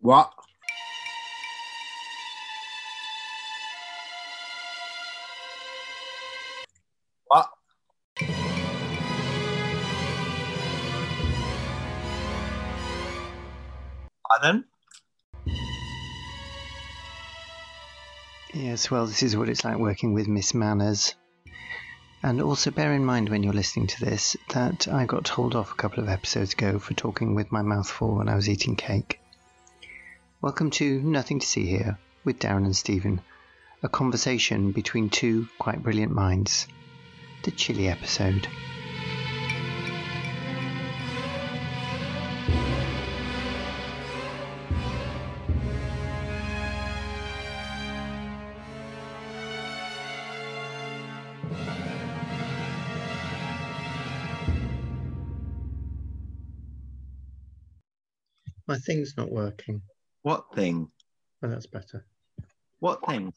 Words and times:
What? 0.00 0.32
What? 7.26 7.48
Pardon? 14.28 14.64
Yes, 18.54 18.90
well, 18.90 19.06
this 19.06 19.22
is 19.22 19.36
what 19.36 19.48
it's 19.48 19.64
like 19.64 19.76
working 19.78 20.12
with 20.12 20.28
Miss 20.28 20.54
Manners. 20.54 21.14
And 22.22 22.40
also 22.40 22.70
bear 22.70 22.92
in 22.92 23.04
mind 23.04 23.28
when 23.28 23.42
you're 23.42 23.52
listening 23.52 23.86
to 23.88 24.04
this 24.04 24.36
that 24.50 24.88
I 24.88 25.06
got 25.06 25.24
told 25.24 25.54
off 25.54 25.72
a 25.72 25.76
couple 25.76 26.02
of 26.02 26.08
episodes 26.08 26.52
ago 26.52 26.78
for 26.78 26.94
talking 26.94 27.34
with 27.34 27.52
my 27.52 27.62
mouth 27.62 27.88
full 27.88 28.16
when 28.16 28.28
I 28.28 28.34
was 28.34 28.48
eating 28.48 28.76
cake. 28.76 29.20
Welcome 30.42 30.70
to 30.72 31.00
Nothing 31.00 31.40
to 31.40 31.46
See 31.46 31.64
Here 31.66 31.98
with 32.22 32.38
Darren 32.38 32.66
and 32.66 32.76
Stephen, 32.76 33.22
a 33.82 33.88
conversation 33.88 34.70
between 34.70 35.08
two 35.08 35.48
quite 35.58 35.82
brilliant 35.82 36.12
minds. 36.12 36.66
The 37.44 37.52
chili 37.52 37.88
episode. 37.88 38.46
My 58.68 58.76
thing's 58.76 59.16
not 59.16 59.32
working. 59.32 59.80
What 60.26 60.52
thing? 60.56 60.90
Oh, 61.44 61.48
that's 61.48 61.66
better. 61.66 62.04
What 62.80 62.98
thing? 63.08 63.32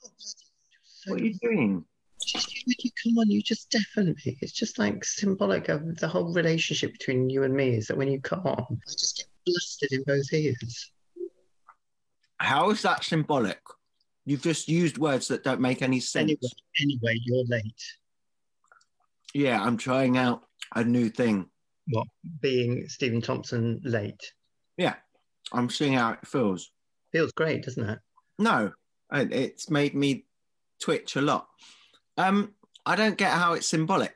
So 0.83 1.11
What 1.11 1.21
are 1.21 1.23
you 1.23 1.35
doing? 1.39 1.85
just 2.25 2.51
you 2.65 2.89
come 3.03 3.19
on, 3.19 3.29
you 3.29 3.43
just 3.43 3.69
deafen 3.69 4.15
me. 4.25 4.39
It's 4.41 4.51
just 4.51 4.79
like 4.79 5.05
symbolic 5.05 5.69
of 5.69 5.97
the 5.97 6.07
whole 6.07 6.33
relationship 6.33 6.93
between 6.93 7.29
you 7.29 7.43
and 7.43 7.53
me 7.53 7.75
is 7.75 7.85
that 7.87 7.97
when 7.97 8.07
you 8.07 8.19
come 8.19 8.41
on, 8.43 8.65
I 8.71 8.91
just 8.91 9.17
get 9.17 9.27
blasted 9.45 9.91
in 9.91 10.03
both 10.07 10.33
ears. 10.33 10.91
How 12.37 12.71
is 12.71 12.81
that 12.81 13.03
symbolic? 13.03 13.59
You've 14.25 14.41
just 14.41 14.67
used 14.67 14.97
words 14.97 15.27
that 15.27 15.43
don't 15.43 15.61
make 15.61 15.83
any 15.83 15.99
sense. 15.99 16.31
Anyway, 16.31 16.49
anyway, 16.81 17.21
you're 17.23 17.45
late. 17.45 17.83
Yeah, 19.35 19.61
I'm 19.61 19.77
trying 19.77 20.17
out 20.17 20.41
a 20.75 20.83
new 20.83 21.09
thing. 21.09 21.51
What? 21.91 22.07
Being 22.41 22.87
Stephen 22.87 23.21
Thompson 23.21 23.79
late 23.83 24.33
Yeah, 24.75 24.95
I'm 25.53 25.69
seeing 25.69 25.93
how 25.93 26.13
it 26.13 26.25
feels. 26.25 26.71
Feels 27.11 27.31
great, 27.31 27.63
doesn't 27.63 27.89
it? 27.89 27.99
No, 28.37 28.71
it's 29.11 29.69
made 29.69 29.95
me 29.95 30.25
twitch 30.81 31.15
a 31.15 31.21
lot. 31.21 31.47
Um, 32.17 32.53
I 32.85 32.95
don't 32.95 33.17
get 33.17 33.31
how 33.31 33.53
it's 33.53 33.67
symbolic. 33.67 34.15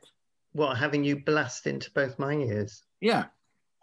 What? 0.53 0.77
Having 0.77 1.03
you 1.03 1.17
blast 1.23 1.67
into 1.67 1.91
both 1.91 2.19
my 2.19 2.33
ears 2.33 2.83
Yeah, 3.01 3.25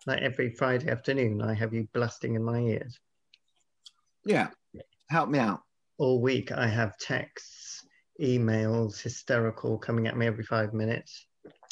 like 0.07 0.21
every 0.23 0.55
Friday 0.55 0.91
afternoon, 0.91 1.43
I 1.43 1.53
have 1.55 1.75
you 1.75 1.89
blasting 1.93 2.35
in 2.37 2.45
my 2.45 2.61
ears. 2.61 2.99
yeah. 4.25 4.49
Help 5.09 5.29
me 5.29 5.39
out. 5.41 5.61
All 5.99 6.21
week, 6.23 6.53
I 6.53 6.67
have 6.69 6.97
texts, 6.99 7.85
emails, 8.23 9.01
hysterical 9.03 9.77
coming 9.77 10.07
at 10.07 10.17
me 10.17 10.27
every 10.27 10.45
five 10.45 10.73
minutes. 10.73 11.27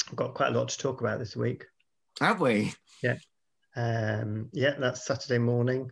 I've 0.09 0.15
got 0.15 0.33
quite 0.33 0.53
a 0.53 0.57
lot 0.57 0.69
to 0.69 0.77
talk 0.77 0.99
about 1.01 1.19
this 1.19 1.35
week. 1.35 1.65
Have 2.19 2.41
we? 2.41 2.73
Yeah. 3.01 3.15
Um, 3.75 4.49
yeah, 4.51 4.75
that's 4.77 5.05
Saturday 5.05 5.37
morning. 5.39 5.91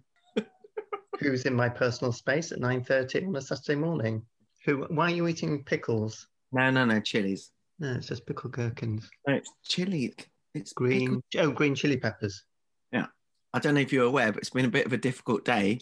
Who's 1.20 1.46
in 1.46 1.54
my 1.56 1.68
personal 1.70 2.12
space 2.12 2.52
at 2.52 2.60
9.30 2.60 3.28
on 3.28 3.36
a 3.36 3.42
Saturday 3.42 3.76
morning? 3.80 4.22
Who? 4.66 4.86
Why 4.90 5.06
are 5.12 5.16
you 5.16 5.28
eating 5.28 5.64
pickles? 5.64 6.28
No, 6.52 6.70
no, 6.70 6.86
no. 6.86 7.00
Chilies. 7.00 7.52
No, 7.80 7.94
it's 7.94 8.08
just 8.08 8.26
pickled 8.26 8.54
gherkins. 8.54 9.10
No, 9.28 9.36
it's 9.36 9.52
chili. 9.64 10.14
It's 10.54 10.74
Green, 10.74 11.22
pickled- 11.32 11.50
oh, 11.50 11.52
green 11.52 11.76
chili 11.76 11.98
peppers. 11.98 12.44
Yeah. 12.92 13.08
I 13.54 13.60
don't 13.60 13.76
know 13.76 13.82
if 13.82 13.94
you're 13.94 14.06
aware, 14.06 14.32
but 14.32 14.40
it's 14.42 14.50
been 14.50 14.66
a 14.66 14.70
bit 14.70 14.86
of 14.86 14.94
a 14.94 14.98
difficult 14.98 15.46
day. 15.46 15.80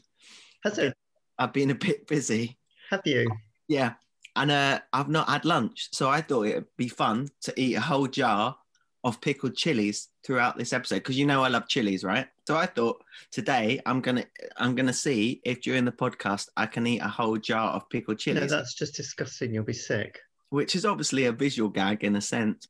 Has 0.63 0.77
it? 0.77 0.93
I've 1.37 1.53
been 1.53 1.69
a 1.71 1.75
bit 1.75 2.07
busy. 2.07 2.57
Have 2.89 3.01
you? 3.05 3.29
Yeah. 3.67 3.93
And 4.35 4.51
uh, 4.51 4.79
I've 4.91 5.09
not 5.09 5.29
had 5.29 5.45
lunch. 5.45 5.89
So 5.91 6.09
I 6.09 6.21
thought 6.21 6.47
it'd 6.47 6.65
be 6.77 6.87
fun 6.89 7.29
to 7.43 7.53
eat 7.59 7.75
a 7.75 7.81
whole 7.81 8.07
jar 8.07 8.57
of 9.03 9.21
pickled 9.21 9.55
chilies 9.55 10.09
throughout 10.25 10.57
this 10.57 10.73
episode 10.73 10.95
because 10.97 11.17
you 11.17 11.25
know 11.25 11.43
I 11.43 11.47
love 11.47 11.67
chilies, 11.67 12.03
right? 12.03 12.27
So 12.47 12.55
I 12.55 12.67
thought 12.67 13.03
today 13.31 13.81
I'm 13.85 14.01
gonna 14.01 14.25
I'm 14.57 14.75
gonna 14.75 14.93
see 14.93 15.41
if 15.43 15.61
during 15.61 15.85
the 15.85 15.91
podcast 15.91 16.47
I 16.55 16.67
can 16.67 16.85
eat 16.85 17.01
a 17.01 17.07
whole 17.07 17.37
jar 17.37 17.71
of 17.71 17.89
pickled 17.89 18.19
chilies. 18.19 18.51
No, 18.51 18.57
that's 18.57 18.75
just 18.75 18.95
disgusting. 18.95 19.53
You'll 19.53 19.63
be 19.63 19.73
sick. 19.73 20.19
which 20.49 20.75
is 20.75 20.85
obviously 20.85 21.25
a 21.25 21.31
visual 21.31 21.69
gag 21.69 22.03
in 22.03 22.15
a 22.15 22.21
sense. 22.21 22.67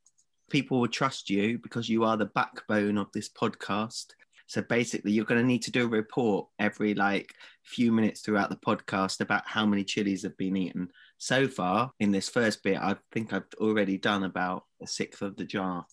People 0.50 0.80
will 0.80 0.88
trust 0.88 1.30
you 1.30 1.58
because 1.58 1.90
you 1.90 2.04
are 2.06 2.16
the 2.18 2.26
backbone 2.28 2.98
of 2.98 3.12
this 3.14 3.30
podcast. 3.30 4.06
So 4.48 4.62
basically, 4.62 5.12
you're 5.12 5.26
going 5.26 5.42
to 5.42 5.48
need 5.48 5.64
to 5.64 5.72
do 5.72 5.86
a 5.86 5.88
report 5.88 6.48
every 6.60 6.94
like 6.94 7.34
few 7.64 7.92
minutes 7.92 8.22
throughout 8.22 8.52
the 8.52 8.56
podcast 8.58 9.20
about 9.20 9.42
how 9.48 9.66
many 9.66 9.84
chilies 9.84 10.22
have 10.22 10.38
been 10.38 10.56
eaten. 10.56 10.90
So 11.18 11.48
far, 11.48 11.92
in 12.00 12.12
this 12.12 12.30
first 12.30 12.62
bit, 12.64 12.78
I 12.78 12.96
think 13.12 13.34
I've 13.34 13.48
already 13.60 13.98
done 13.98 14.24
about 14.24 14.66
a 14.84 14.88
sixth 14.88 15.24
of 15.24 15.36
the 15.36 15.46
jar. 15.46 15.88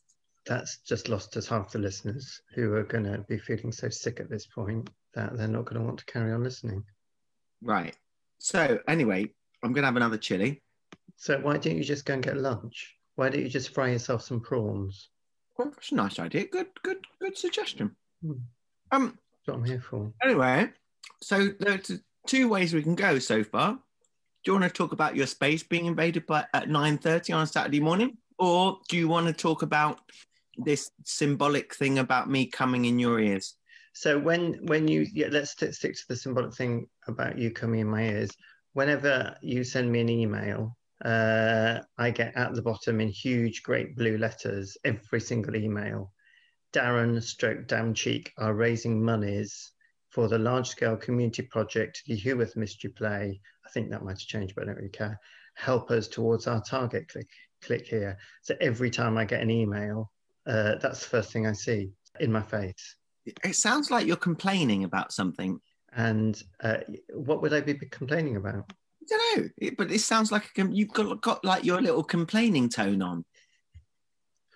That's 0.47 0.78
just 0.78 1.08
lost 1.08 1.36
us 1.36 1.47
half 1.47 1.70
the 1.70 1.78
listeners 1.78 2.41
who 2.54 2.72
are 2.75 2.82
going 2.82 3.04
to 3.04 3.19
be 3.28 3.38
feeling 3.38 3.72
so 3.72 3.88
sick 3.88 4.19
at 4.20 4.28
this 4.28 4.47
point 4.47 4.91
that 5.14 5.36
they're 5.36 5.47
not 5.48 5.66
going 5.66 5.80
to 5.80 5.86
want 5.86 5.98
to 5.98 6.06
carry 6.06 6.32
on 6.32 6.42
listening. 6.42 6.82
Right. 7.62 7.97
So 8.38 8.80
anyway, 8.88 9.30
I'm 9.62 9.72
going 9.72 9.82
to 9.82 9.86
have 9.86 9.97
another 9.97 10.19
chili. 10.19 10.62
So 11.16 11.38
why 11.38 11.58
don't 11.58 11.76
you 11.76 11.84
just 11.84 12.04
go 12.04 12.14
and 12.14 12.22
get 12.22 12.36
lunch? 12.36 12.97
Why 13.14 13.28
don't 13.28 13.42
you 13.42 13.48
just 13.48 13.72
fry 13.72 13.91
yourself 13.91 14.22
some 14.22 14.41
prawns? 14.41 15.10
Well, 15.56 15.70
that's 15.70 15.92
a 15.92 15.94
nice 15.94 16.19
idea. 16.19 16.47
Good, 16.47 16.69
good, 16.82 17.06
good 17.20 17.38
suggestion. 17.38 17.94
Hmm. 18.24 18.32
Um. 18.91 19.19
That's 19.44 19.56
what 19.56 19.56
I'm 19.56 19.64
here 19.64 19.80
for. 19.80 20.12
Anyway, 20.22 20.70
so 21.20 21.48
there's 21.59 22.00
two 22.26 22.48
ways 22.48 22.72
we 22.72 22.82
can 22.82 22.94
go 22.94 23.19
so 23.19 23.42
far. 23.44 23.72
Do 23.72 23.78
you 24.47 24.53
want 24.53 24.64
to 24.64 24.70
talk 24.70 24.92
about 24.92 25.16
your 25.16 25.26
space 25.26 25.62
being 25.62 25.86
invaded 25.86 26.26
by 26.26 26.47
at 26.54 26.69
9:30 26.69 27.34
on 27.34 27.42
a 27.42 27.47
Saturday 27.47 27.80
morning, 27.80 28.19
or 28.38 28.78
do 28.88 28.97
you 28.97 29.09
want 29.09 29.26
to 29.26 29.32
talk 29.32 29.62
about 29.62 30.00
this 30.57 30.91
symbolic 31.05 31.75
thing 31.75 31.99
about 31.99 32.31
me 32.31 32.47
coming 32.47 32.85
in 32.85 32.99
your 32.99 33.21
ears? 33.21 33.57
So 33.95 34.19
when 34.19 34.59
when 34.67 34.89
you 34.89 35.07
yeah, 35.13 35.29
let's 35.31 35.55
t- 35.55 35.71
stick 35.73 35.95
to 35.95 36.03
the 36.09 36.17
symbolic 36.17 36.55
thing 36.55 36.87
about 37.07 37.39
you 37.39 37.51
coming 37.51 37.81
in 37.81 37.91
my 37.91 38.05
ears. 38.05 38.31
Whenever 38.73 39.37
you 39.43 39.65
send 39.65 39.93
me 39.93 40.01
an 40.01 40.09
email, 40.09 40.77
uh, 41.05 41.81
I 41.99 42.11
get 42.11 42.37
at 42.37 42.55
the 42.55 42.63
bottom 42.63 43.01
in 43.01 43.09
huge, 43.09 43.63
great 43.63 43.97
blue 43.97 44.17
letters 44.17 44.77
every 44.85 45.21
single 45.21 45.57
email. 45.57 46.13
Darren 46.73 47.23
Stroke 47.23 47.67
Damn 47.67 47.93
Cheek 47.93 48.33
are 48.39 48.55
raising 48.55 49.05
monies 49.05 49.73
for 50.09 50.29
the 50.29 50.39
large-scale 50.39 50.97
community 50.97 51.43
project, 51.43 52.03
the 52.07 52.15
Hewith 52.15 52.57
Mystery 52.57 52.91
Play. 52.91 53.41
I 53.67 53.71
think 53.71 53.91
that 53.91 54.03
might 54.03 54.13
have 54.13 54.19
changed, 54.21 54.55
but 54.55 54.65
I 54.65 54.67
don't 54.69 54.77
really 54.77 54.89
care. 54.89 55.19
Help 55.55 55.91
us 55.91 56.09
towards 56.09 56.47
our 56.47 56.63
target. 56.63 57.09
Click 57.09 57.29
click 57.63 57.87
here. 57.87 58.19
So 58.43 58.55
every 58.61 58.91
time 58.91 59.17
I 59.17 59.25
get 59.25 59.43
an 59.43 59.51
email, 59.51 60.12
uh, 60.47 60.76
that's 60.76 61.00
the 61.00 61.06
first 61.08 61.32
thing 61.32 61.47
I 61.47 61.53
see 61.53 61.91
in 62.20 62.32
my 62.32 62.42
face. 62.42 62.97
It 63.44 63.54
sounds 63.56 63.91
like 63.91 64.06
you're 64.06 64.16
complaining 64.16 64.84
about 64.84 65.12
something. 65.12 65.60
And 65.94 66.41
uh, 66.62 66.78
what 67.12 67.42
would 67.42 67.53
I 67.53 67.60
be 67.60 67.75
complaining 67.75 68.36
about? 68.36 68.64
I 68.72 69.04
don't 69.08 69.36
know, 69.42 69.48
it- 69.58 69.76
but 69.76 69.91
it 69.92 70.00
sounds 70.00 70.32
like 70.32 70.50
a, 70.58 70.69
you've 70.70 70.92
got, 70.92 71.20
got 71.20 71.44
like 71.44 71.64
your 71.64 71.80
little 71.80 72.03
complaining 72.04 72.69
tone 72.69 73.03
on. 73.03 73.25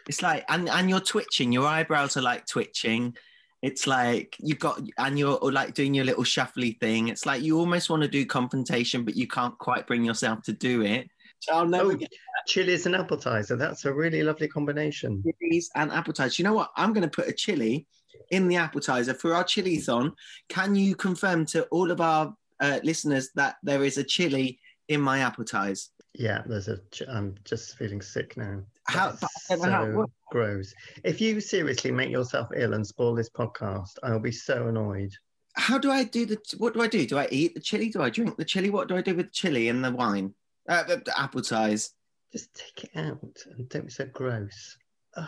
It's 0.08 0.22
like, 0.22 0.44
and 0.48 0.69
and 0.69 0.88
you're 0.88 1.00
twitching. 1.00 1.53
Your 1.53 1.66
eyebrows 1.66 2.16
are 2.16 2.22
like 2.22 2.47
twitching. 2.47 3.16
It's 3.62 3.86
like 3.89 4.36
you've 4.39 4.60
got, 4.60 4.80
and 4.98 5.18
you're 5.18 5.39
like 5.41 5.74
doing 5.74 5.94
your 5.94 6.04
little 6.04 6.22
shuffly 6.22 6.78
thing. 6.78 7.09
It's 7.09 7.27
like 7.27 7.42
you 7.42 7.59
almost 7.59 7.91
want 7.91 8.03
to 8.03 8.09
do 8.09 8.24
confrontation, 8.24 9.04
but 9.04 9.16
you 9.16 9.27
can't 9.27 9.59
quite 9.59 9.86
bring 9.86 10.04
yourself 10.04 10.42
to 10.42 10.53
do 10.53 10.82
it. 10.82 11.09
I'll 11.53 11.66
never 11.66 11.92
Oh, 11.92 11.97
get 11.97 12.10
chilies 12.47 12.87
and 12.87 12.95
appetizer. 12.97 13.57
That's 13.57 13.84
a 13.84 13.93
really 13.93 14.22
lovely 14.22 14.48
combination. 14.48 15.22
chilies 15.41 15.71
and 15.75 15.91
appetizer. 15.93 16.34
You 16.41 16.45
know 16.45 16.54
what? 16.54 16.71
I'm 16.77 16.93
going 16.93 17.09
to 17.09 17.15
put 17.15 17.28
a 17.28 17.33
chili 17.33 17.87
in 18.31 18.48
the 18.48 18.57
appetizer 18.57 19.15
for 19.15 19.34
our 19.34 19.45
chili 19.45 19.78
thon. 19.78 20.13
Can 20.48 20.75
you 20.75 20.95
confirm 20.97 21.45
to 21.47 21.65
all 21.66 21.91
of 21.91 22.01
our 22.01 22.34
uh, 22.60 22.81
listeners 22.83 23.31
that 23.34 23.57
there 23.63 23.84
is 23.84 23.98
a 23.98 24.04
chili 24.04 24.59
in 24.89 25.01
my 25.01 25.21
appetizer? 25.21 25.89
Yeah, 26.15 26.43
there's 26.47 26.69
a. 26.69 26.78
I'm 27.09 27.34
just 27.45 27.77
feeling 27.77 28.01
sick 28.01 28.37
now. 28.37 28.63
How- 28.89 29.16
I 29.51 29.57
how 29.57 29.59
so 29.59 30.07
gross. 30.31 30.72
If 31.04 31.21
you 31.21 31.41
seriously 31.41 31.91
make 31.92 32.10
yourself 32.10 32.49
ill 32.57 32.72
and 32.72 32.87
spoil 32.87 33.15
this 33.15 33.28
podcast, 33.28 33.99
I'll 34.03 34.19
be 34.19 34.33
so 34.33 34.69
annoyed. 34.69 35.13
how 35.57 35.77
do 35.78 35.91
I 35.91 36.04
do 36.04 36.25
the? 36.25 36.39
What 36.57 36.72
do 36.75 36.81
I 36.81 36.87
do? 36.87 37.07
Do 37.07 37.19
I 37.19 37.28
eat 37.31 37.54
the 37.54 37.60
chili? 37.60 37.91
Do 37.91 38.01
I 38.03 38.09
drink 38.10 38.37
the 38.37 38.45
chili? 38.47 38.71
What 38.71 38.89
do 38.89 38.97
I 38.97 39.03
do 39.03 39.15
with 39.15 39.27
the 39.27 39.33
chili 39.33 39.69
and 39.69 39.84
the 39.84 39.91
wine? 39.91 40.33
Uh, 40.69 40.84
appetizer. 41.16 41.89
Just 42.36 42.54
take 42.54 42.84
it 42.84 42.91
out 42.98 43.18
and 43.56 43.66
don't 43.71 43.86
be 43.86 43.91
so 43.91 44.04
gross. 44.12 44.77
Oh, 45.16 45.27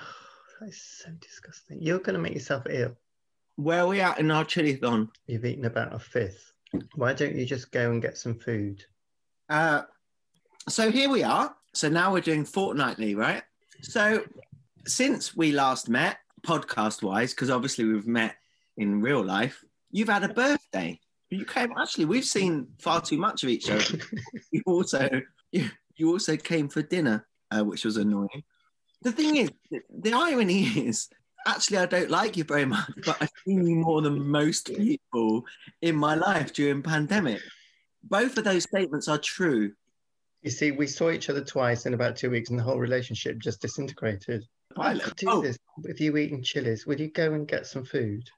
that 0.61 0.69
is 0.69 0.83
so 0.83 1.11
disgusting. 1.19 1.81
You're 1.81 2.01
going 2.01 2.17
to 2.17 2.21
make 2.21 2.35
yourself 2.35 2.65
ill. 2.69 2.99
Where 3.57 3.81
are 3.81 3.87
we 3.87 4.03
at 4.03 4.21
in 4.21 4.31
our 4.31 4.45
chili 4.45 4.75
thon? 4.77 5.09
You've 5.27 5.47
eaten 5.47 5.65
about 5.65 5.95
a 5.95 5.99
fifth. 5.99 6.53
Why 6.97 7.15
don't 7.15 7.35
you 7.35 7.47
just 7.47 7.73
go 7.73 7.91
and 7.91 8.03
get 8.03 8.19
some 8.19 8.35
food? 8.39 8.85
Uh, 9.49 9.85
so 10.69 10.91
here 10.91 11.09
we 11.09 11.23
are. 11.23 11.57
So 11.73 11.89
now 11.89 12.13
we're 12.13 12.21
doing 12.21 12.45
fortnightly, 12.45 13.15
right? 13.15 13.43
So 13.81 14.25
since 14.87 15.35
we 15.35 15.53
last 15.53 15.89
met, 15.89 16.19
podcast 16.47 17.03
wise, 17.03 17.33
because 17.33 17.49
obviously 17.49 17.87
we've 17.87 18.07
met 18.07 18.37
in 18.77 19.01
real 19.01 19.25
life, 19.25 19.65
you've 19.91 20.11
had 20.11 20.25
a 20.25 20.35
birthday. 20.35 21.01
You 21.31 21.47
came 21.47 21.73
actually. 21.81 22.05
We've 22.05 22.23
seen 22.23 22.67
far 22.79 23.01
too 23.01 23.17
much 23.17 23.45
of 23.45 23.49
each 23.49 23.71
other. 23.71 23.99
you 24.53 24.63
also 24.67 25.23
you, 25.53 25.71
you 25.99 26.11
also 26.11 26.37
came 26.37 26.69
for 26.69 26.83
dinner, 26.83 27.27
uh, 27.51 27.65
which 27.65 27.85
was 27.85 27.97
annoying. 27.97 28.43
The 29.03 29.13
thing 29.13 29.37
is, 29.37 29.51
the, 29.71 30.13
irony 30.13 30.63
is, 30.89 31.09
actually, 31.47 31.79
I 31.79 31.87
don't 31.87 32.11
like 32.11 32.37
you 32.37 32.45
very 32.45 32.65
much, 32.65 32.91
but 33.05 33.17
I've 33.21 33.31
seen 33.47 33.67
you 33.67 33.77
more 33.77 34.03
than 34.03 34.27
most 34.29 34.67
people 34.75 35.45
in 35.83 35.97
my 35.97 36.15
life 36.15 36.53
during 36.53 36.83
pandemic. 36.83 37.41
Both 38.05 38.39
of 38.39 38.45
those 38.45 38.65
statements 38.65 39.09
are 39.09 39.19
true. 39.19 39.73
You 40.43 40.51
see, 40.51 40.71
we 40.71 40.87
saw 40.87 41.11
each 41.11 41.31
other 41.31 41.43
twice 41.45 41.87
in 41.87 41.95
about 41.95 42.17
two 42.17 42.31
weeks, 42.31 42.51
and 42.51 42.59
the 42.59 42.63
whole 42.63 42.79
relationship 42.79 43.39
just 43.39 43.61
disintegrated. 43.61 44.47
Pilot. 44.75 45.17
do 45.17 45.27
Oh. 45.29 45.43
this 45.43 45.59
with 45.79 46.01
you 46.01 46.17
eating 46.17 46.43
chilies? 46.43 46.87
Will 46.87 47.01
you 47.01 47.09
go 47.09 47.33
and 47.33 47.49
get 47.49 47.67
some 47.67 47.85
food? 47.85 48.29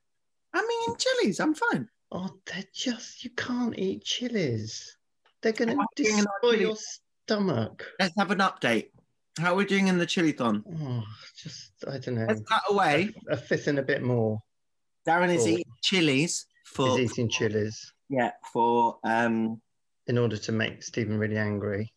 I 0.55 0.63
mean, 0.63 0.97
chilies. 0.97 1.41
I'm 1.41 1.55
fine. 1.55 1.89
Oh, 2.13 2.31
they're 2.47 2.65
just 2.75 3.23
you 3.25 3.31
can't 3.31 3.79
eat 3.79 4.03
chilies. 4.05 4.97
They're 5.43 5.53
going 5.53 5.69
to 5.69 5.75
Am 5.75 5.81
I 5.81 5.87
doing 5.97 6.19
an 6.19 6.27
destroy 6.43 6.61
your 6.61 6.77
stomach. 7.31 7.87
Let's 8.01 8.15
have 8.19 8.31
an 8.33 8.39
update. 8.39 8.87
How 9.39 9.53
are 9.53 9.57
we 9.57 9.65
doing 9.65 9.87
in 9.87 9.99
the 9.99 10.07
chili 10.07 10.33
thon? 10.33 10.65
Oh, 10.83 11.05
just 11.37 11.73
I 11.87 11.99
don't 11.99 12.17
know. 12.17 12.27
Let's 12.27 12.43
cut 12.43 12.63
away. 12.69 13.11
A 13.31 13.37
fifth 13.37 13.69
and 13.69 13.79
a 13.79 13.83
bit 13.83 14.03
more 14.03 14.43
Darren 15.07 15.33
is 15.33 15.47
eating 15.47 15.65
chilies 15.83 16.47
for 16.65 16.99
is 16.99 17.13
eating 17.13 17.29
chilies 17.29 17.93
yeah 18.09 18.33
for 18.53 18.99
um. 19.05 19.61
in 20.09 20.19
order 20.19 20.37
to 20.37 20.53
make 20.53 20.83
Stephen 20.83 21.19
really 21.19 21.39
angry. 21.39 21.93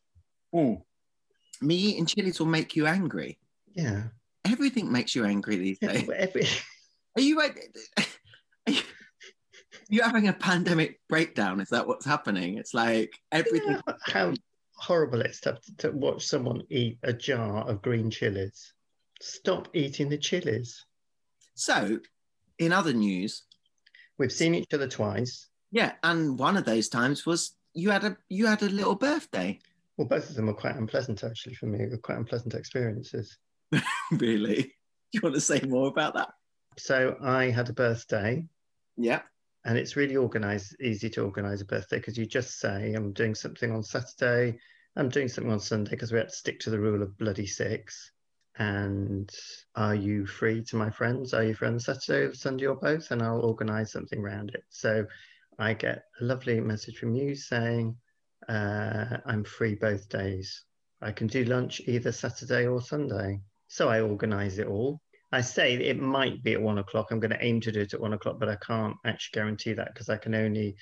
Me 0.54 1.76
eating 1.76 2.06
chilies 2.06 2.40
will 2.40 2.48
make 2.48 2.76
you 2.76 2.86
angry. 2.86 3.40
Yeah. 3.74 4.04
Everything 4.46 4.92
makes 4.92 5.16
you 5.16 5.26
angry 5.26 5.56
these 5.56 5.80
Yeah, 5.82 5.94
days. 5.94 6.04
but 6.04 6.18
every, 6.18 6.46
Are 7.16 7.22
you, 7.22 7.40
are 7.42 7.52
you 8.68 8.82
you 9.90 10.02
having 10.02 10.28
a 10.28 10.34
pandemic 10.34 11.00
breakdown? 11.10 11.60
Is 11.60 11.70
that 11.70 11.88
what's 11.88 12.06
happening? 12.06 12.58
It's 12.58 12.74
like 12.74 13.14
everything. 13.32 13.80
how 14.06 14.34
horrible 14.76 15.22
it's 15.22 15.40
to, 15.42 15.58
to 15.80 15.92
watch 15.92 16.26
someone 16.26 16.64
eat 16.70 16.98
a 17.04 17.14
jar 17.14 17.68
of 17.70 17.82
green 17.82 18.10
chilies. 18.10 18.74
Stop 19.22 19.68
eating 19.74 20.10
the 20.10 20.18
chilies. 20.18 20.86
So, 21.56 22.00
in 22.60 22.72
other 22.72 22.94
news, 22.94 23.44
We've 24.18 24.32
seen 24.32 24.54
each 24.56 24.74
other 24.74 24.88
twice. 24.88 25.48
yeah, 25.72 25.94
and 26.04 26.38
one 26.38 26.56
of 26.58 26.66
those 26.66 26.88
times 26.90 27.26
was 27.26 27.56
you 27.74 27.90
had 27.90 28.04
a 28.04 28.16
you 28.30 28.46
had 28.46 28.62
a 28.62 28.70
little 28.70 28.96
birthday. 28.96 29.60
Well, 29.98 30.08
both 30.08 30.30
of 30.30 30.36
them 30.36 30.46
were 30.48 30.54
quite 30.54 30.76
unpleasant 30.76 31.24
actually 31.24 31.56
for 31.56 31.66
me. 31.66 31.88
Were 31.88 31.98
quite 31.98 32.18
unpleasant 32.20 32.54
experiences. 32.54 33.38
really? 34.12 34.62
Do 34.64 34.70
you 35.14 35.22
want 35.22 35.36
to 35.36 35.42
say 35.42 35.62
more 35.62 35.88
about 35.88 36.14
that? 36.16 36.30
So 36.78 37.16
I 37.24 37.50
had 37.50 37.70
a 37.70 37.74
birthday, 37.74 38.46
Yeah. 38.98 39.22
And 39.66 39.78
it's 39.78 39.96
really 39.96 40.16
organized, 40.16 40.76
easy 40.82 41.10
to 41.12 41.24
organize 41.24 41.62
a 41.62 41.66
birthday 41.66 41.98
because 41.98 42.18
you 42.18 42.26
just 42.26 42.60
say, 42.60 42.94
"I'm 42.94 43.14
doing 43.14 43.36
something 43.36 43.72
on 43.72 43.84
Saturday. 43.84 44.60
I'm 44.96 45.10
doing 45.10 45.28
something 45.28 45.52
on 45.52 45.60
Sunday," 45.60 45.92
because 45.92 46.12
we 46.12 46.20
had 46.20 46.30
to 46.30 46.36
stick 46.36 46.60
to 46.62 46.70
the 46.70 46.80
rule 46.80 47.02
of 47.02 47.18
bloody 47.18 47.48
six. 47.48 48.12
And 48.58 49.30
are 49.76 49.96
you 49.96 50.26
free 50.28 50.64
to 50.66 50.76
my 50.76 50.90
friends? 50.90 51.34
Are 51.34 51.44
you 51.44 51.56
free 51.56 51.70
on 51.70 51.80
Saturday, 51.80 52.28
or 52.28 52.34
Sunday, 52.34 52.68
or 52.68 52.76
both? 52.76 53.10
And 53.12 53.22
I'll 53.22 53.42
organize 53.42 53.92
something 53.92 54.20
around 54.20 54.52
it. 54.54 54.64
So 54.70 55.06
I 55.58 55.74
get 55.74 56.04
a 56.22 56.24
lovely 56.24 56.60
message 56.60 56.98
from 56.98 57.16
you 57.16 57.36
saying, 57.36 57.96
uh, 58.48 59.18
I'm 59.26 59.44
free 59.44 59.76
both 59.76 60.10
days. 60.10 60.66
I 61.02 61.12
can 61.12 61.28
do 61.28 61.44
lunch 61.46 61.82
either 61.86 62.12
Saturday 62.12 62.68
or 62.68 62.82
Sunday. 62.82 63.42
So 63.68 63.90
I 63.90 64.02
organize 64.02 64.60
it 64.60 64.68
all. 64.68 65.02
I 65.34 65.42
say 65.42 65.74
it 65.74 66.00
might 66.00 66.44
be 66.44 66.54
at 66.54 66.62
one 66.62 66.78
o'clock. 66.78 67.10
I'm 67.10 67.20
going 67.20 67.32
to 67.32 67.44
aim 67.44 67.60
to 67.62 67.72
do 67.72 67.82
it 67.82 67.96
at 67.96 68.00
one 68.00 68.14
o'clock, 68.14 68.40
but 68.40 68.50
I 68.50 68.56
can't 68.58 68.96
actually 69.04 69.40
guarantee 69.40 69.74
that 69.74 69.92
because 69.92 70.08
I 70.08 70.16
can 70.16 70.36
only 70.36 70.76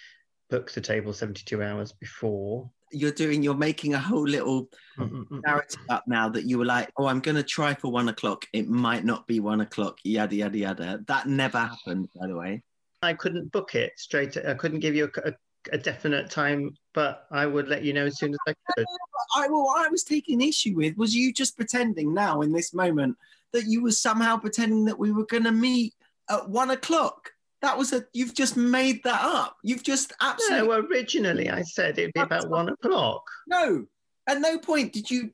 book 0.49 0.69
the 0.73 0.81
table 0.81 1.13
72 1.13 1.63
hours 1.63 1.93
before. 1.93 2.69
You're 2.91 3.13
doing. 3.13 3.41
You're 3.43 3.53
making 3.55 3.93
a 3.93 3.99
whole 3.99 4.27
little 4.27 4.67
Mm-mm-mm. 4.99 5.41
narrative 5.45 5.79
up 5.87 6.03
now 6.05 6.27
that 6.27 6.43
you 6.43 6.57
were 6.57 6.65
like, 6.65 6.89
oh, 6.97 7.05
I'm 7.05 7.21
going 7.21 7.37
to 7.37 7.43
try 7.43 7.73
for 7.73 7.93
one 7.93 8.09
o'clock. 8.09 8.45
It 8.51 8.67
might 8.67 9.05
not 9.05 9.25
be 9.25 9.39
one 9.39 9.61
o'clock. 9.61 9.99
Yada 10.03 10.35
yada 10.35 10.57
yada. 10.57 10.99
That 11.07 11.27
never 11.27 11.57
happened, 11.57 12.09
by 12.19 12.27
the 12.27 12.35
way. 12.35 12.61
I 13.01 13.13
couldn't 13.13 13.53
book 13.53 13.73
it 13.75 13.93
straight. 13.95 14.35
I 14.35 14.53
couldn't 14.55 14.81
give 14.81 14.95
you 14.95 15.09
a, 15.15 15.29
a, 15.29 15.33
a 15.71 15.77
definite 15.77 16.29
time, 16.29 16.75
but 16.93 17.25
I 17.31 17.45
would 17.45 17.69
let 17.69 17.85
you 17.85 17.93
know 17.93 18.07
as 18.07 18.19
soon 18.19 18.33
as 18.33 18.39
I 18.45 18.53
could. 18.75 18.85
I 19.37 19.47
well, 19.47 19.63
what 19.63 19.87
I 19.87 19.89
was 19.89 20.03
taking 20.03 20.41
issue 20.41 20.75
with 20.75 20.97
was 20.97 21.15
you 21.15 21.31
just 21.31 21.55
pretending 21.55 22.13
now 22.13 22.41
in 22.41 22.51
this 22.51 22.73
moment 22.73 23.15
that 23.53 23.65
you 23.65 23.81
were 23.83 23.91
somehow 23.91 24.37
pretending 24.37 24.85
that 24.85 24.99
we 24.99 25.11
were 25.11 25.25
going 25.25 25.43
to 25.43 25.51
meet 25.51 25.93
at 26.29 26.49
one 26.49 26.71
o'clock. 26.71 27.31
That 27.61 27.77
was 27.77 27.93
a. 27.93 28.03
You've 28.13 28.33
just 28.33 28.57
made 28.57 29.03
that 29.03 29.21
up. 29.21 29.57
You've 29.63 29.83
just 29.83 30.13
absolutely 30.21 30.67
No, 30.67 30.73
originally 30.73 31.49
I 31.49 31.61
said 31.61 31.99
it'd 31.99 32.13
be 32.13 32.19
about 32.21 32.49
one 32.49 32.69
o'clock. 32.69 33.23
no. 33.47 33.85
At 34.27 34.39
no 34.39 34.57
point 34.59 34.93
did 34.93 35.09
you. 35.09 35.31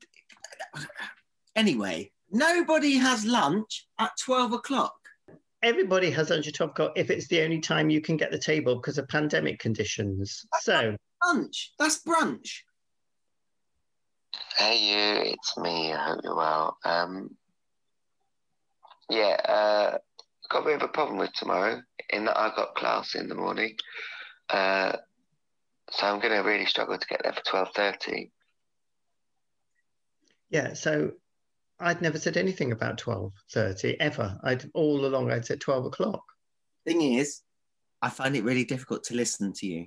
Anyway, 1.56 2.10
nobody 2.30 2.94
has 2.94 3.24
lunch 3.24 3.86
at 3.98 4.12
twelve 4.22 4.52
o'clock. 4.52 4.94
Everybody 5.62 6.10
has 6.12 6.30
lunch 6.30 6.46
at 6.46 6.54
12 6.54 6.70
o'clock 6.70 6.92
if 6.94 7.10
it's 7.10 7.26
the 7.26 7.42
only 7.42 7.58
time 7.58 7.90
you 7.90 8.00
can 8.00 8.16
get 8.16 8.30
the 8.30 8.38
table 8.38 8.76
because 8.76 8.96
of 8.96 9.08
pandemic 9.08 9.58
conditions. 9.58 10.46
So 10.60 10.96
Lunch. 11.26 11.72
That's 11.80 12.00
brunch. 12.04 12.60
Hey 14.56 14.78
you, 14.78 15.32
it's 15.32 15.56
me. 15.58 15.92
I 15.92 16.10
hope 16.10 16.20
you're 16.22 16.36
well. 16.36 16.76
Um, 16.84 17.36
yeah, 19.10 19.36
uh, 19.44 19.98
got 20.50 20.62
a 20.62 20.64
bit 20.64 20.76
of 20.76 20.82
a 20.82 20.88
problem 20.88 21.18
with 21.18 21.32
tomorrow 21.34 21.80
in 22.10 22.24
that 22.24 22.38
I 22.38 22.52
got 22.54 22.74
class 22.74 23.14
in 23.14 23.28
the 23.28 23.34
morning, 23.34 23.76
uh, 24.50 24.96
so 25.90 26.06
I'm 26.06 26.20
going 26.20 26.34
to 26.34 26.48
really 26.48 26.66
struggle 26.66 26.98
to 26.98 27.06
get 27.06 27.22
there 27.22 27.32
for 27.32 27.44
twelve 27.44 27.68
thirty. 27.74 28.30
Yeah, 30.50 30.74
so 30.74 31.12
I'd 31.80 32.02
never 32.02 32.18
said 32.18 32.36
anything 32.36 32.72
about 32.72 32.98
twelve 32.98 33.32
thirty 33.52 33.98
ever. 34.00 34.38
I'd 34.42 34.70
all 34.74 35.06
along 35.06 35.30
I'd 35.30 35.46
said 35.46 35.60
twelve 35.60 35.84
o'clock. 35.84 36.22
Thing 36.86 37.02
is, 37.02 37.42
I 38.00 38.10
find 38.10 38.36
it 38.36 38.44
really 38.44 38.64
difficult 38.64 39.04
to 39.04 39.14
listen 39.14 39.52
to 39.54 39.66
you. 39.66 39.86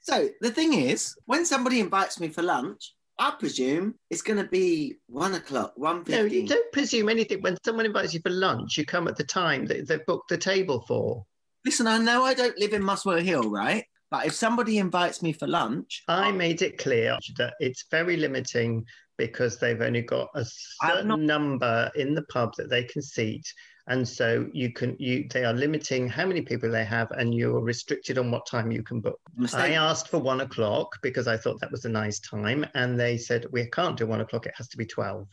So 0.00 0.28
the 0.42 0.50
thing 0.50 0.74
is, 0.74 1.16
when 1.24 1.46
somebody 1.46 1.80
invites 1.80 2.20
me 2.20 2.28
for 2.28 2.42
lunch, 2.42 2.94
I 3.18 3.32
presume 3.38 3.94
it's 4.10 4.22
going 4.22 4.42
to 4.42 4.48
be 4.48 4.96
one 5.06 5.34
o'clock, 5.34 5.72
one 5.76 6.02
No, 6.08 6.24
you 6.24 6.46
don't 6.46 6.72
presume 6.72 7.08
anything. 7.08 7.42
When 7.42 7.56
someone 7.64 7.86
invites 7.86 8.12
you 8.12 8.20
for 8.20 8.30
lunch, 8.30 8.76
you 8.76 8.84
come 8.84 9.06
at 9.06 9.16
the 9.16 9.24
time 9.24 9.66
that 9.66 9.86
they've 9.86 10.04
booked 10.06 10.28
the 10.28 10.38
table 10.38 10.84
for. 10.88 11.24
Listen, 11.64 11.86
I 11.86 11.98
know 11.98 12.24
I 12.24 12.34
don't 12.34 12.58
live 12.58 12.72
in 12.72 12.82
Muswell 12.82 13.20
Hill, 13.20 13.50
right? 13.50 13.84
But 14.10 14.26
if 14.26 14.34
somebody 14.34 14.78
invites 14.78 15.22
me 15.22 15.32
for 15.32 15.46
lunch, 15.46 16.02
I 16.08 16.30
made 16.30 16.62
it 16.62 16.78
clear 16.78 17.18
that 17.38 17.54
it's 17.60 17.84
very 17.90 18.16
limiting 18.16 18.84
because 19.16 19.58
they've 19.58 19.80
only 19.80 20.02
got 20.02 20.28
a 20.34 20.44
certain 20.44 21.08
not- 21.08 21.20
number 21.20 21.90
in 21.94 22.14
the 22.14 22.22
pub 22.24 22.54
that 22.56 22.68
they 22.68 22.84
can 22.84 23.02
seat. 23.02 23.44
And 23.86 24.08
so 24.08 24.48
you 24.52 24.72
can 24.72 24.96
you 24.98 25.26
they 25.30 25.44
are 25.44 25.52
limiting 25.52 26.08
how 26.08 26.24
many 26.24 26.40
people 26.40 26.70
they 26.70 26.84
have 26.84 27.10
and 27.10 27.34
you're 27.34 27.60
restricted 27.60 28.16
on 28.16 28.30
what 28.30 28.46
time 28.46 28.70
you 28.72 28.82
can 28.82 29.00
book. 29.00 29.20
I 29.52 29.72
asked 29.72 30.08
for 30.08 30.18
one 30.18 30.40
o'clock 30.40 30.96
because 31.02 31.28
I 31.28 31.36
thought 31.36 31.60
that 31.60 31.70
was 31.70 31.84
a 31.84 31.90
nice 31.90 32.18
time, 32.20 32.64
and 32.74 32.98
they 32.98 33.18
said 33.18 33.46
we 33.52 33.66
can't 33.66 33.96
do 33.96 34.06
one 34.06 34.22
o'clock. 34.22 34.46
It 34.46 34.54
has 34.56 34.68
to 34.68 34.78
be 34.78 34.86
twelve. 34.86 35.28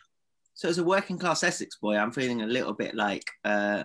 So 0.53 0.67
as 0.67 0.79
a 0.79 0.83
working 0.83 1.17
class 1.17 1.43
Essex 1.43 1.77
boy, 1.77 1.95
I'm 1.95 2.11
feeling 2.11 2.41
a 2.41 2.47
little 2.47 2.73
bit 2.73 2.93
like 2.93 3.23
uh, 3.45 3.83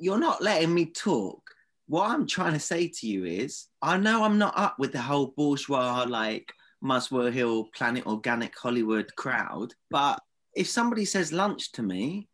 you're 0.00 0.18
not 0.18 0.42
letting 0.42 0.74
me 0.74 0.86
talk. 0.86 1.40
What 1.86 2.10
I'm 2.10 2.26
trying 2.26 2.52
to 2.54 2.60
say 2.60 2.88
to 2.88 3.06
you 3.06 3.24
is, 3.24 3.68
I 3.80 3.96
know 3.96 4.24
I'm 4.24 4.36
not 4.36 4.58
up 4.58 4.78
with 4.80 4.92
the 4.92 5.00
whole 5.00 5.32
bourgeois 5.36 6.04
like 6.08 6.52
Muswell 6.82 7.30
Hill, 7.30 7.68
Planet 7.74 8.04
Organic 8.04 8.58
Hollywood 8.58 9.14
crowd, 9.16 9.72
but 9.90 10.20
if 10.54 10.68
somebody 10.68 11.04
says 11.04 11.32
lunch 11.32 11.72
to 11.72 11.82
me, 11.82 12.28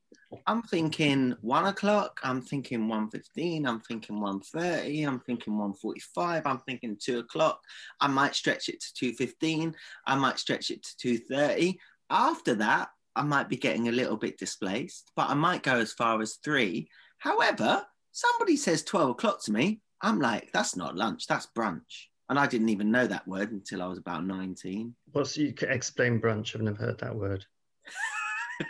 I'm 0.46 0.62
thinking 0.62 1.34
one 1.40 1.66
o'clock. 1.66 2.20
I'm 2.22 2.42
thinking 2.42 2.88
one 2.88 3.10
fifteen. 3.10 3.66
I'm 3.66 3.80
thinking 3.80 4.20
one 4.20 4.40
thirty. 4.40 5.02
I'm 5.02 5.20
thinking 5.20 5.58
one 5.58 5.74
forty-five. 5.74 6.42
I'm 6.46 6.60
thinking 6.60 6.96
two 7.00 7.20
o'clock. 7.20 7.60
I 8.00 8.08
might 8.08 8.34
stretch 8.34 8.68
it 8.68 8.80
to 8.80 8.94
two 8.94 9.12
fifteen. 9.12 9.74
I 10.06 10.16
might 10.16 10.38
stretch 10.38 10.70
it 10.70 10.82
to 10.82 10.96
two 10.96 11.18
thirty. 11.18 11.78
After 12.10 12.54
that, 12.56 12.88
I 13.16 13.22
might 13.22 13.48
be 13.48 13.56
getting 13.56 13.88
a 13.88 13.92
little 13.92 14.16
bit 14.16 14.38
displaced, 14.38 15.10
but 15.16 15.30
I 15.30 15.34
might 15.34 15.62
go 15.62 15.76
as 15.76 15.92
far 15.92 16.20
as 16.20 16.34
three. 16.44 16.88
However, 17.18 17.82
somebody 18.12 18.56
says 18.56 18.82
12 18.82 19.10
o'clock 19.10 19.42
to 19.44 19.52
me, 19.52 19.80
I'm 20.02 20.20
like, 20.20 20.50
that's 20.52 20.76
not 20.76 20.96
lunch, 20.96 21.26
that's 21.26 21.48
brunch. 21.56 22.08
And 22.28 22.38
I 22.38 22.46
didn't 22.46 22.70
even 22.70 22.90
know 22.90 23.06
that 23.06 23.28
word 23.28 23.52
until 23.52 23.82
I 23.82 23.86
was 23.86 23.98
about 23.98 24.24
19. 24.24 24.94
What's 25.12 25.36
you 25.36 25.52
can 25.52 25.70
explain 25.70 26.20
brunch? 26.20 26.54
I've 26.54 26.62
never 26.62 26.82
heard 26.82 26.98
that 27.00 27.14
word. 27.14 27.44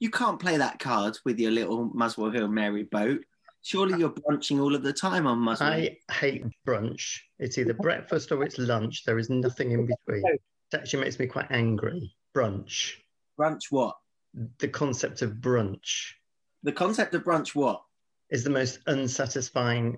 You 0.00 0.10
can't 0.10 0.38
play 0.38 0.56
that 0.56 0.78
card 0.78 1.18
with 1.24 1.38
your 1.38 1.50
little 1.50 1.90
Muswell 1.92 2.30
Hill 2.30 2.48
Mary 2.48 2.84
boat. 2.84 3.20
Surely 3.62 3.98
you're 3.98 4.10
brunching 4.10 4.60
all 4.60 4.74
of 4.74 4.82
the 4.82 4.92
time 4.92 5.26
on 5.26 5.38
Muslim. 5.38 5.72
I 5.72 5.96
hate 6.12 6.44
brunch. 6.66 7.18
It's 7.38 7.58
either 7.58 7.74
breakfast 7.80 8.30
or 8.30 8.42
it's 8.44 8.58
lunch. 8.58 9.04
There 9.04 9.18
is 9.18 9.28
nothing 9.28 9.72
in 9.72 9.86
between. 9.86 10.22
It 10.26 10.40
actually 10.72 11.02
makes 11.04 11.18
me 11.18 11.26
quite 11.26 11.50
angry. 11.50 12.14
Brunch. 12.34 12.94
Brunch 13.38 13.64
what? 13.70 13.96
The 14.58 14.68
concept 14.68 15.22
of 15.22 15.32
brunch 15.32 16.12
The 16.62 16.72
concept 16.72 17.14
of 17.14 17.24
brunch 17.24 17.54
what? 17.54 17.82
is 18.30 18.44
the 18.44 18.50
most 18.50 18.80
unsatisfying. 18.86 19.96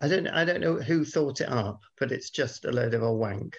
I 0.00 0.08
don't 0.08 0.28
I 0.28 0.44
don't 0.44 0.60
know 0.60 0.76
who 0.76 1.04
thought 1.04 1.40
it 1.40 1.48
up, 1.48 1.82
but 1.98 2.12
it's 2.12 2.30
just 2.30 2.64
a 2.64 2.72
load 2.72 2.94
of 2.94 3.02
a 3.02 3.12
wank. 3.12 3.56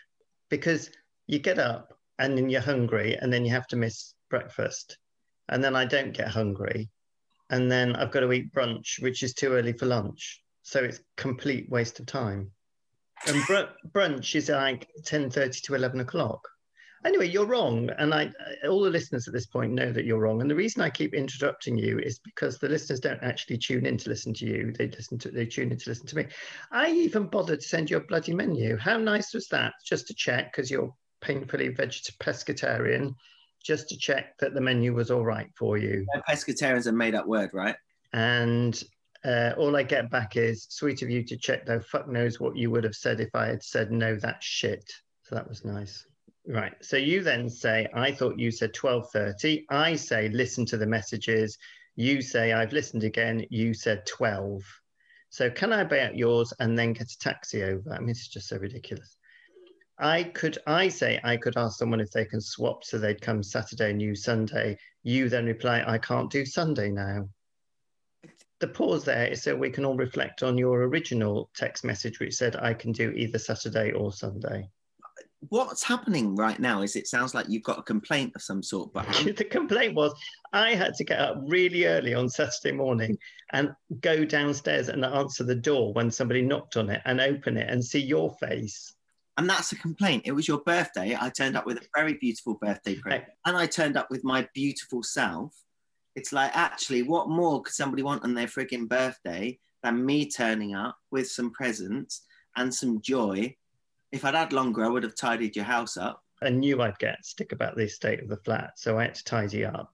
Because 0.49 0.89
you 1.27 1.37
get 1.37 1.59
up 1.59 1.97
and 2.17 2.35
then 2.37 2.49
you're 2.49 2.61
hungry 2.61 3.15
and 3.15 3.31
then 3.31 3.45
you 3.45 3.51
have 3.51 3.67
to 3.67 3.75
miss 3.75 4.15
breakfast. 4.29 4.97
And 5.49 5.63
then 5.63 5.75
I 5.75 5.85
don't 5.85 6.13
get 6.13 6.27
hungry. 6.29 6.89
And 7.49 7.71
then 7.71 7.95
I've 7.95 8.11
got 8.11 8.21
to 8.21 8.31
eat 8.31 8.53
brunch, 8.53 9.01
which 9.01 9.23
is 9.23 9.33
too 9.33 9.53
early 9.53 9.73
for 9.73 9.87
lunch. 9.87 10.41
So 10.61 10.83
it's 10.83 11.01
complete 11.17 11.69
waste 11.69 11.99
of 11.99 12.05
time. 12.05 12.51
And 13.27 13.43
br- 13.47 13.89
brunch 13.91 14.35
is 14.35 14.49
like 14.49 14.87
10.30 15.03 15.63
to 15.63 15.75
11 15.75 15.99
o'clock. 15.99 16.47
Anyway, 17.05 17.29
you're 17.29 17.45
wrong. 17.45 17.89
And 17.97 18.13
I, 18.13 18.31
all 18.67 18.81
the 18.81 18.89
listeners 18.89 19.27
at 19.27 19.33
this 19.33 19.45
point 19.45 19.73
know 19.73 19.91
that 19.91 20.05
you're 20.05 20.19
wrong. 20.19 20.41
And 20.41 20.51
the 20.51 20.55
reason 20.55 20.81
I 20.81 20.89
keep 20.89 21.13
interrupting 21.13 21.77
you 21.77 21.97
is 21.97 22.19
because 22.19 22.57
the 22.57 22.69
listeners 22.69 22.99
don't 22.99 23.23
actually 23.23 23.57
tune 23.57 23.85
in 23.85 23.97
to 23.97 24.09
listen 24.09 24.33
to 24.35 24.45
you. 24.45 24.73
They 24.77 24.87
listen 24.87 25.17
to, 25.19 25.31
they 25.31 25.45
tune 25.45 25.71
in 25.71 25.77
to 25.77 25.89
listen 25.89 26.07
to 26.07 26.15
me. 26.17 26.25
I 26.71 26.91
even 26.91 27.27
bothered 27.27 27.61
to 27.61 27.67
send 27.67 27.89
you 27.89 27.97
a 27.97 28.01
bloody 28.01 28.33
menu. 28.33 28.77
How 28.77 28.97
nice 28.97 29.33
was 29.33 29.47
that? 29.47 29.73
Just 29.85 30.07
to 30.07 30.13
check, 30.13 30.51
because 30.51 30.69
you're 30.69 30.93
painfully 31.21 31.69
veget- 31.69 32.17
pescatarian, 32.17 33.15
just 33.63 33.89
to 33.89 33.97
check 33.97 34.37
that 34.39 34.53
the 34.53 34.61
menu 34.61 34.93
was 34.93 35.11
all 35.11 35.25
right 35.25 35.49
for 35.57 35.77
you. 35.77 36.05
Pescatarian's 36.27 36.87
a 36.87 36.91
made 36.91 37.15
up 37.15 37.27
word, 37.27 37.51
right? 37.53 37.75
And 38.13 38.81
uh, 39.23 39.51
all 39.57 39.75
I 39.75 39.83
get 39.83 40.09
back 40.09 40.37
is 40.37 40.67
sweet 40.69 41.01
of 41.01 41.09
you 41.09 41.23
to 41.23 41.37
check, 41.37 41.65
though. 41.65 41.79
Fuck 41.79 42.07
knows 42.07 42.39
what 42.39 42.55
you 42.55 42.71
would 42.71 42.83
have 42.83 42.95
said 42.95 43.19
if 43.19 43.29
I 43.33 43.47
had 43.47 43.63
said 43.63 43.91
no, 43.91 44.15
that 44.17 44.41
shit. 44.41 44.89
So 45.23 45.35
that 45.35 45.47
was 45.47 45.65
nice. 45.65 46.05
Right. 46.47 46.73
So 46.81 46.97
you 46.97 47.21
then 47.21 47.49
say, 47.49 47.87
I 47.93 48.11
thought 48.11 48.39
you 48.39 48.49
said 48.49 48.73
12:30. 48.73 49.65
I 49.69 49.95
say, 49.95 50.29
listen 50.29 50.65
to 50.67 50.77
the 50.77 50.87
messages. 50.87 51.57
You 51.95 52.21
say, 52.21 52.53
I've 52.53 52.73
listened 52.73 53.03
again. 53.03 53.45
You 53.49 53.73
said 53.73 54.05
12. 54.05 54.63
So 55.29 55.49
can 55.49 55.71
I 55.73 55.83
buy 55.83 55.99
out 55.99 56.15
yours 56.15 56.53
and 56.59 56.77
then 56.77 56.93
get 56.93 57.11
a 57.11 57.19
taxi 57.19 57.61
over? 57.61 57.93
I 57.93 57.99
mean, 57.99 58.09
it's 58.09 58.27
just 58.27 58.47
so 58.47 58.57
ridiculous. 58.57 59.17
I 59.99 60.23
could, 60.23 60.57
I 60.65 60.87
say, 60.87 61.19
I 61.25 61.35
could 61.35 61.57
ask 61.57 61.77
someone 61.77 61.99
if 61.99 62.11
they 62.11 62.23
can 62.23 62.39
swap 62.39 62.85
so 62.85 62.97
they'd 62.97 63.21
come 63.21 63.43
Saturday 63.43 63.91
and 63.91 64.01
you 64.01 64.15
Sunday. 64.15 64.77
You 65.03 65.27
then 65.27 65.45
reply, 65.45 65.83
I 65.85 65.97
can't 65.97 66.31
do 66.31 66.45
Sunday 66.45 66.89
now. 66.89 67.27
The 68.59 68.67
pause 68.69 69.03
there 69.03 69.27
is 69.27 69.43
so 69.43 69.55
we 69.55 69.69
can 69.69 69.85
all 69.85 69.97
reflect 69.97 70.41
on 70.41 70.57
your 70.57 70.83
original 70.83 71.49
text 71.53 71.83
message, 71.83 72.19
which 72.19 72.35
said, 72.35 72.55
I 72.55 72.73
can 72.73 72.93
do 72.93 73.11
either 73.11 73.37
Saturday 73.39 73.91
or 73.91 74.13
Sunday. 74.13 74.69
What's 75.49 75.83
happening 75.83 76.35
right 76.35 76.59
now 76.59 76.81
is 76.81 76.95
it 76.95 77.07
sounds 77.07 77.33
like 77.33 77.47
you've 77.49 77.63
got 77.63 77.79
a 77.79 77.83
complaint 77.83 78.33
of 78.35 78.41
some 78.41 78.63
sort, 78.63 78.93
but 78.93 79.05
the 79.37 79.45
complaint 79.45 79.95
was 79.95 80.13
I 80.53 80.75
had 80.75 80.93
to 80.95 81.03
get 81.03 81.19
up 81.19 81.41
really 81.45 81.85
early 81.85 82.13
on 82.13 82.29
Saturday 82.29 82.73
morning 82.73 83.17
and 83.51 83.71
go 83.99 84.23
downstairs 84.23 84.87
and 84.87 85.03
answer 85.03 85.43
the 85.43 85.55
door 85.55 85.93
when 85.93 86.11
somebody 86.11 86.41
knocked 86.41 86.77
on 86.77 86.89
it 86.89 87.01
and 87.05 87.19
open 87.19 87.57
it 87.57 87.69
and 87.69 87.83
see 87.83 88.01
your 88.01 88.33
face. 88.35 88.93
And 89.39 89.49
that's 89.49 89.71
a 89.71 89.77
complaint. 89.77 90.23
It 90.25 90.33
was 90.33 90.49
your 90.49 90.57
birthday. 90.59 91.17
I 91.17 91.29
turned 91.29 91.55
up 91.55 91.65
with 91.65 91.77
a 91.77 91.87
very 91.95 92.15
beautiful 92.15 92.55
birthday 92.55 92.95
present, 92.95 93.23
and 93.45 93.55
I 93.55 93.67
turned 93.67 93.95
up 93.95 94.11
with 94.11 94.21
my 94.25 94.45
beautiful 94.53 95.01
self. 95.01 95.55
It's 96.17 96.33
like, 96.33 96.51
actually, 96.53 97.03
what 97.03 97.29
more 97.29 97.61
could 97.61 97.73
somebody 97.73 98.03
want 98.03 98.25
on 98.25 98.33
their 98.33 98.47
frigging 98.47 98.89
birthday 98.89 99.57
than 99.81 100.05
me 100.05 100.29
turning 100.29 100.75
up 100.75 100.97
with 101.09 101.31
some 101.31 101.51
presents 101.51 102.25
and 102.57 102.73
some 102.73 102.99
joy? 102.99 103.55
If 104.11 104.25
I'd 104.25 104.35
had 104.35 104.51
longer, 104.51 104.83
I 104.83 104.89
would 104.89 105.03
have 105.03 105.15
tidied 105.15 105.55
your 105.55 105.63
house 105.63 105.95
up. 105.95 106.21
I 106.43 106.49
knew 106.49 106.81
I'd 106.81 106.99
get 106.99 107.23
stick 107.23 107.53
about 107.53 107.77
the 107.77 107.87
state 107.87 108.21
of 108.21 108.27
the 108.27 108.41
flat, 108.43 108.71
so 108.75 108.99
I 108.99 109.03
had 109.03 109.15
to 109.15 109.23
tidy 109.23 109.63
up. 109.63 109.93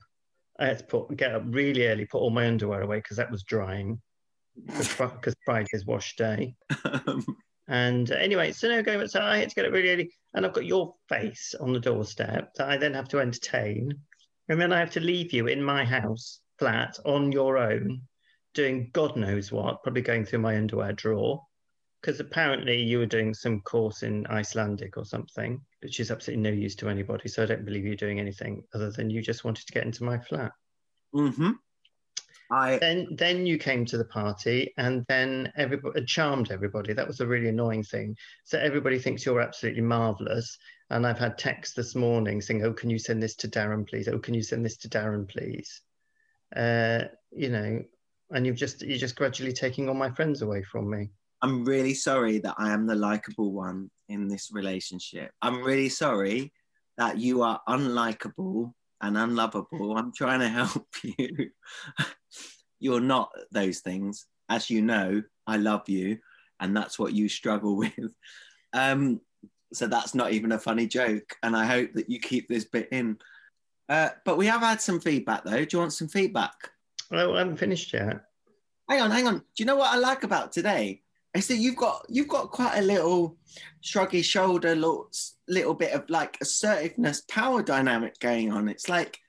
I 0.58 0.66
had 0.66 0.80
to 0.80 0.86
put 0.86 1.16
get 1.18 1.36
up 1.36 1.44
really 1.46 1.86
early, 1.86 2.06
put 2.06 2.18
all 2.18 2.32
my 2.32 2.48
underwear 2.48 2.82
away 2.82 2.98
because 2.98 3.18
that 3.18 3.30
was 3.30 3.44
drying, 3.44 4.02
because 4.66 5.36
Friday's 5.46 5.86
wash 5.86 6.16
day. 6.16 6.56
Um, 7.08 7.24
And 7.68 8.10
anyway, 8.12 8.52
so 8.52 8.70
no 8.70 8.84
going, 8.84 9.08
so 9.08 9.22
I 9.22 9.38
had 9.38 9.50
to 9.50 9.56
get 9.56 9.66
up 9.66 9.74
really 9.74 9.90
early, 9.90 10.12
and 10.34 10.46
I've 10.46 10.54
got 10.54 10.66
your 10.66 10.96
face 11.10 11.56
on 11.60 11.74
the 11.74 11.80
doorstep 11.80 12.54
that 12.56 12.70
I 12.70 12.78
then 12.78 12.94
have 12.94 13.08
to 13.10 13.20
entertain, 13.20 13.92
and 14.50 14.62
then 14.62 14.72
I 14.72 14.80
have 14.80 14.92
to 14.92 15.00
leave 15.00 15.34
you 15.34 15.48
in 15.48 15.64
my 15.64 15.84
house 15.84 16.42
flat 16.60 17.00
on 17.06 17.32
your 17.32 17.58
own, 17.58 18.04
doing 18.54 18.92
God 18.94 19.18
knows 19.18 19.52
what, 19.52 19.82
probably 19.82 20.04
going 20.04 20.26
through 20.26 20.40
my 20.40 20.56
underwear 20.56 20.94
drawer, 20.94 21.42
because 22.02 22.20
apparently 22.20 22.84
you 22.84 23.00
were 23.00 23.08
doing 23.08 23.34
some 23.34 23.62
course 23.62 24.04
in 24.04 24.28
Icelandic 24.28 24.96
or 24.96 25.06
something, 25.06 25.60
which 25.82 26.00
is 26.00 26.12
absolutely 26.12 26.44
no 26.44 26.52
use 26.52 26.76
to 26.76 26.90
anybody. 26.90 27.28
So 27.30 27.42
I 27.42 27.48
don't 27.48 27.66
believe 27.66 27.84
you're 27.84 27.96
doing 27.96 28.20
anything 28.20 28.64
other 28.76 28.92
than 28.92 29.10
you 29.10 29.24
just 29.24 29.44
wanted 29.44 29.66
to 29.66 29.74
get 29.74 29.86
into 29.86 30.04
my 30.04 30.20
flat. 30.20 30.52
hmm 31.12 31.52
I 32.52 32.78
Then, 32.78 33.08
then 33.12 33.46
you 33.46 33.58
came 33.58 33.86
to 33.86 33.98
the 33.98 34.06
party, 34.06 34.74
and 34.78 35.06
then 35.08 35.52
everybody 35.58 36.06
charmed 36.06 36.52
everybody. 36.52 36.94
That 36.94 37.08
was 37.08 37.20
a 37.20 37.28
really 37.28 37.50
annoying 37.50 37.84
thing. 37.84 38.16
So 38.44 38.60
everybody 38.60 39.00
thinks 39.00 39.26
you're 39.26 39.42
absolutely 39.42 39.82
marvelous. 39.82 40.58
And 40.92 41.08
I've 41.08 41.18
had 41.18 41.38
texts 41.38 41.76
this 41.76 41.96
morning 41.96 42.42
saying, 42.42 42.64
"Oh, 42.64 42.74
can 42.74 42.90
you 42.90 43.00
send 43.00 43.22
this 43.22 43.36
to 43.38 43.48
Darren, 43.48 43.88
please? 43.88 44.08
Oh, 44.08 44.20
can 44.20 44.36
you 44.36 44.44
send 44.44 44.64
this 44.64 44.78
to 44.78 44.90
Darren, 44.90 45.28
please?" 45.28 45.82
Uh, 46.56 47.06
you 47.32 47.50
know, 47.50 47.84
and 48.32 48.46
you've 48.46 48.56
just 48.56 48.82
you're 48.82 48.98
just 48.98 49.16
gradually 49.16 49.54
taking 49.54 49.90
all 49.90 49.96
my 49.96 50.12
friends 50.12 50.42
away 50.42 50.62
from 50.64 50.90
me. 50.90 51.10
I'm 51.42 51.66
really 51.66 51.94
sorry 51.94 52.40
that 52.40 52.56
I 52.58 52.72
am 52.72 52.86
the 52.86 52.96
likable 52.96 53.52
one 53.52 53.90
in 54.10 54.28
this 54.28 54.52
relationship. 54.52 55.32
I'm 55.42 55.64
really 55.64 55.90
sorry 55.90 56.54
that 56.98 57.18
you 57.18 57.42
are 57.42 57.60
unlikable 57.68 58.74
and 59.06 59.18
unlovable. 59.18 59.96
I'm 59.98 60.12
trying 60.12 60.40
to 60.40 60.50
help 60.50 60.88
you. 61.04 61.52
You're 62.80 63.02
not 63.02 63.32
those 63.52 63.80
things. 63.80 64.26
As 64.50 64.70
you 64.70 64.82
know, 64.82 65.22
I 65.48 65.58
love 65.58 65.88
you, 65.88 66.18
and 66.60 66.76
that's 66.76 66.98
what 66.98 67.14
you 67.14 67.30
struggle 67.30 67.76
with. 67.78 68.16
Um, 68.74 69.22
so 69.74 69.88
that's 69.88 70.16
not 70.16 70.34
even 70.34 70.52
a 70.52 70.60
funny 70.60 70.88
joke, 70.88 71.36
and 71.44 71.56
I 71.56 71.66
hope 71.66 71.94
that 71.94 72.10
you 72.10 72.20
keep 72.20 72.48
this 72.48 72.66
bit 72.66 72.90
in. 72.92 73.18
Uh, 73.88 74.10
but 74.26 74.38
we 74.38 74.48
have 74.48 74.62
had 74.62 74.82
some 74.82 75.00
feedback 75.00 75.44
though. 75.44 75.64
Do 75.64 75.78
you 75.78 75.80
want 75.80 75.94
some 75.94 76.08
feedback? 76.08 76.56
Oh, 77.12 77.36
I 77.36 77.40
haven't 77.40 77.58
finished 77.58 77.94
yet. 77.94 78.22
hang 78.90 79.02
on, 79.02 79.12
hang 79.12 79.28
on. 79.28 79.38
Do 79.38 79.44
you 79.60 79.66
know 79.66 79.76
what 79.76 79.94
I 79.94 79.98
like 79.98 80.24
about 80.24 80.52
today? 80.52 81.04
Is 81.36 81.48
that 81.48 81.58
you've 81.58 81.76
got 81.76 82.06
you've 82.10 82.30
got 82.30 82.52
quite 82.52 82.78
a 82.78 82.82
little 82.82 83.36
shruggy 83.84 84.24
shoulder, 84.24 84.74
little, 84.74 85.10
little 85.48 85.74
bit 85.74 85.92
of 85.92 86.10
like 86.10 86.38
assertiveness, 86.42 87.22
power 87.30 87.62
dynamic 87.62 88.18
going 88.20 88.54
on. 88.54 88.70
It's 88.70 88.88
like 88.88 89.20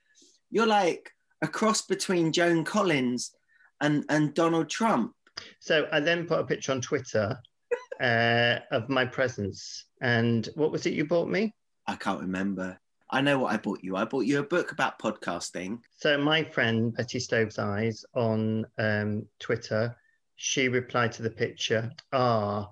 you're 0.49 0.65
like 0.65 1.11
a 1.41 1.47
cross 1.47 1.81
between 1.81 2.31
Joan 2.31 2.63
Collins 2.63 3.33
and 3.81 4.05
and 4.09 4.33
Donald 4.33 4.69
Trump. 4.69 5.13
So 5.59 5.87
I 5.91 5.99
then 5.99 6.25
put 6.25 6.39
a 6.39 6.45
picture 6.45 6.71
on 6.71 6.81
Twitter 6.81 7.37
uh, 8.01 8.59
of 8.71 8.89
my 8.89 9.05
presents. 9.05 9.85
And 10.01 10.47
what 10.55 10.71
was 10.71 10.85
it 10.85 10.93
you 10.93 11.05
bought 11.05 11.29
me? 11.29 11.53
I 11.87 11.95
can't 11.95 12.21
remember. 12.21 12.79
I 13.09 13.21
know 13.21 13.39
what 13.39 13.53
I 13.53 13.57
bought 13.57 13.83
you. 13.83 13.95
I 13.95 14.03
bought 14.03 14.25
you 14.25 14.39
a 14.39 14.43
book 14.43 14.71
about 14.71 14.99
podcasting. 14.99 15.79
So 15.95 16.17
my 16.17 16.43
friend 16.43 16.93
Betty 16.95 17.19
Stove's 17.19 17.57
Eyes 17.57 18.03
on 18.13 18.65
um, 18.77 19.25
Twitter, 19.39 19.95
she 20.37 20.69
replied 20.69 21.11
to 21.13 21.23
the 21.23 21.29
picture. 21.29 21.91
Ah, 22.13 22.69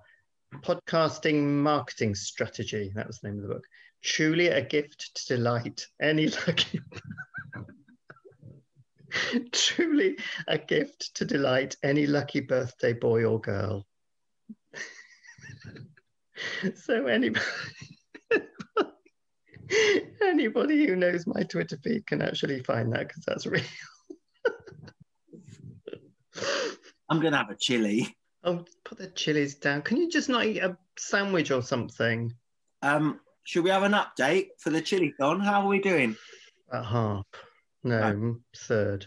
podcasting 0.61 1.43
marketing 1.43 2.15
strategy. 2.15 2.91
That 2.95 3.07
was 3.07 3.19
the 3.19 3.27
name 3.27 3.39
of 3.39 3.47
the 3.47 3.55
book. 3.55 3.65
Truly 4.03 4.47
a 4.47 4.61
gift 4.61 5.15
to 5.15 5.35
delight 5.35 5.85
any 6.01 6.27
lucky. 6.47 6.79
Truly 9.51 10.17
a 10.47 10.57
gift 10.57 11.15
to 11.15 11.25
delight 11.25 11.75
any 11.83 12.05
lucky 12.05 12.39
birthday 12.39 12.93
boy 12.93 13.25
or 13.25 13.41
girl. 13.41 13.85
so 16.75 17.07
anybody. 17.07 17.45
Anybody 20.21 20.85
who 20.85 20.95
knows 20.95 21.25
my 21.25 21.41
Twitter 21.41 21.77
feed 21.83 22.05
can 22.05 22.21
actually 22.21 22.61
find 22.61 22.93
that 22.93 23.07
because 23.07 23.23
that's 23.25 23.47
real. 23.47 23.63
I'm 27.09 27.19
gonna 27.19 27.37
have 27.37 27.49
a 27.49 27.55
chili. 27.55 28.15
Oh, 28.43 28.63
put 28.83 28.99
the 28.99 29.07
chilies 29.07 29.55
down. 29.55 29.81
Can 29.81 29.97
you 29.97 30.07
just 30.09 30.29
not 30.29 30.45
eat 30.45 30.59
a 30.59 30.77
sandwich 30.99 31.49
or 31.49 31.63
something? 31.63 32.31
Um, 32.83 33.19
should 33.43 33.63
we 33.63 33.71
have 33.71 33.81
an 33.83 33.93
update 33.93 34.49
for 34.59 34.69
the 34.69 34.81
chili 34.81 35.13
thon? 35.19 35.39
How 35.39 35.61
are 35.61 35.67
we 35.67 35.79
doing? 35.79 36.15
At 36.71 36.85
half. 36.85 37.25
No, 37.83 37.99
Right. 37.99 38.35
third. 38.55 39.05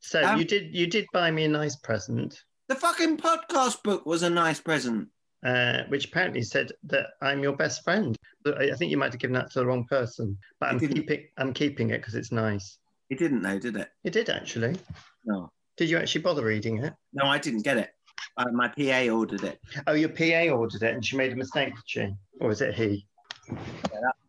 So 0.00 0.22
Um, 0.22 0.38
you 0.38 0.44
did 0.44 0.74
you 0.74 0.86
did 0.86 1.06
buy 1.12 1.30
me 1.30 1.44
a 1.44 1.48
nice 1.48 1.76
present, 1.76 2.42
The 2.68 2.74
fucking 2.74 3.16
podcast 3.16 3.82
book 3.82 4.04
was 4.04 4.22
a 4.22 4.30
nice 4.30 4.60
present. 4.60 5.08
uh, 5.44 5.84
which 5.88 6.06
apparently 6.06 6.42
said 6.42 6.72
that 6.82 7.06
I'm 7.22 7.42
your 7.44 7.54
best 7.56 7.84
friend. 7.84 8.16
But 8.42 8.60
I 8.60 8.64
I 8.72 8.74
think 8.74 8.90
you 8.90 8.96
might 8.98 9.12
have 9.12 9.20
given 9.20 9.34
that 9.34 9.50
to 9.52 9.60
the 9.60 9.66
wrong 9.66 9.86
person. 9.86 10.36
But 10.60 10.70
I'm 10.70 10.80
keeping 10.80 11.28
I'm 11.38 11.52
keeping 11.54 11.90
it 11.90 11.98
because 11.98 12.16
it's 12.16 12.32
nice. 12.32 12.78
It 13.08 13.18
didn't 13.18 13.42
know, 13.42 13.58
did 13.58 13.76
it? 13.76 13.88
It 14.04 14.12
did 14.12 14.28
actually. 14.30 14.76
No. 15.24 15.48
Did 15.78 15.88
you 15.88 15.96
actually 15.96 16.22
bother 16.22 16.44
reading 16.44 16.82
it? 16.82 16.92
No, 17.12 17.24
I 17.26 17.38
didn't 17.38 17.62
get 17.62 17.78
it. 17.78 17.90
Uh, 18.36 18.50
my 18.52 18.66
PA 18.66 19.12
ordered 19.12 19.44
it. 19.44 19.60
Oh, 19.86 19.94
your 19.94 20.08
PA 20.08 20.52
ordered 20.52 20.82
it 20.82 20.94
and 20.94 21.04
she 21.04 21.16
made 21.16 21.32
a 21.32 21.36
mistake, 21.36 21.72
did 21.72 21.84
she? 21.86 22.14
Or 22.40 22.48
was 22.48 22.60
it 22.60 22.74
he? 22.74 23.06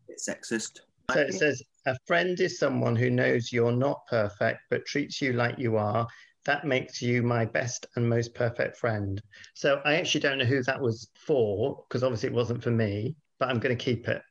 It's 0.07 0.29
sexist. 0.29 0.81
So 1.11 1.19
it 1.21 1.33
says, 1.33 1.63
a 1.87 1.97
friend 2.05 2.39
is 2.39 2.59
someone 2.59 2.95
who 2.95 3.09
knows 3.09 3.51
you're 3.51 3.71
not 3.71 4.05
perfect, 4.07 4.59
but 4.69 4.85
treats 4.85 5.23
you 5.23 5.33
like 5.33 5.57
you 5.57 5.75
are. 5.75 6.07
That 6.45 6.65
makes 6.65 7.01
you 7.01 7.23
my 7.23 7.45
best 7.45 7.87
and 7.95 8.07
most 8.07 8.35
perfect 8.35 8.77
friend. 8.77 9.19
So 9.55 9.81
I 9.85 9.95
actually 9.95 10.21
don't 10.21 10.37
know 10.37 10.45
who 10.45 10.61
that 10.63 10.79
was 10.79 11.09
for, 11.15 11.83
because 11.87 12.03
obviously 12.03 12.29
it 12.29 12.35
wasn't 12.35 12.63
for 12.63 12.71
me, 12.71 13.15
but 13.39 13.49
I'm 13.49 13.59
going 13.59 13.75
to 13.75 13.83
keep 13.83 14.07
it. 14.07 14.21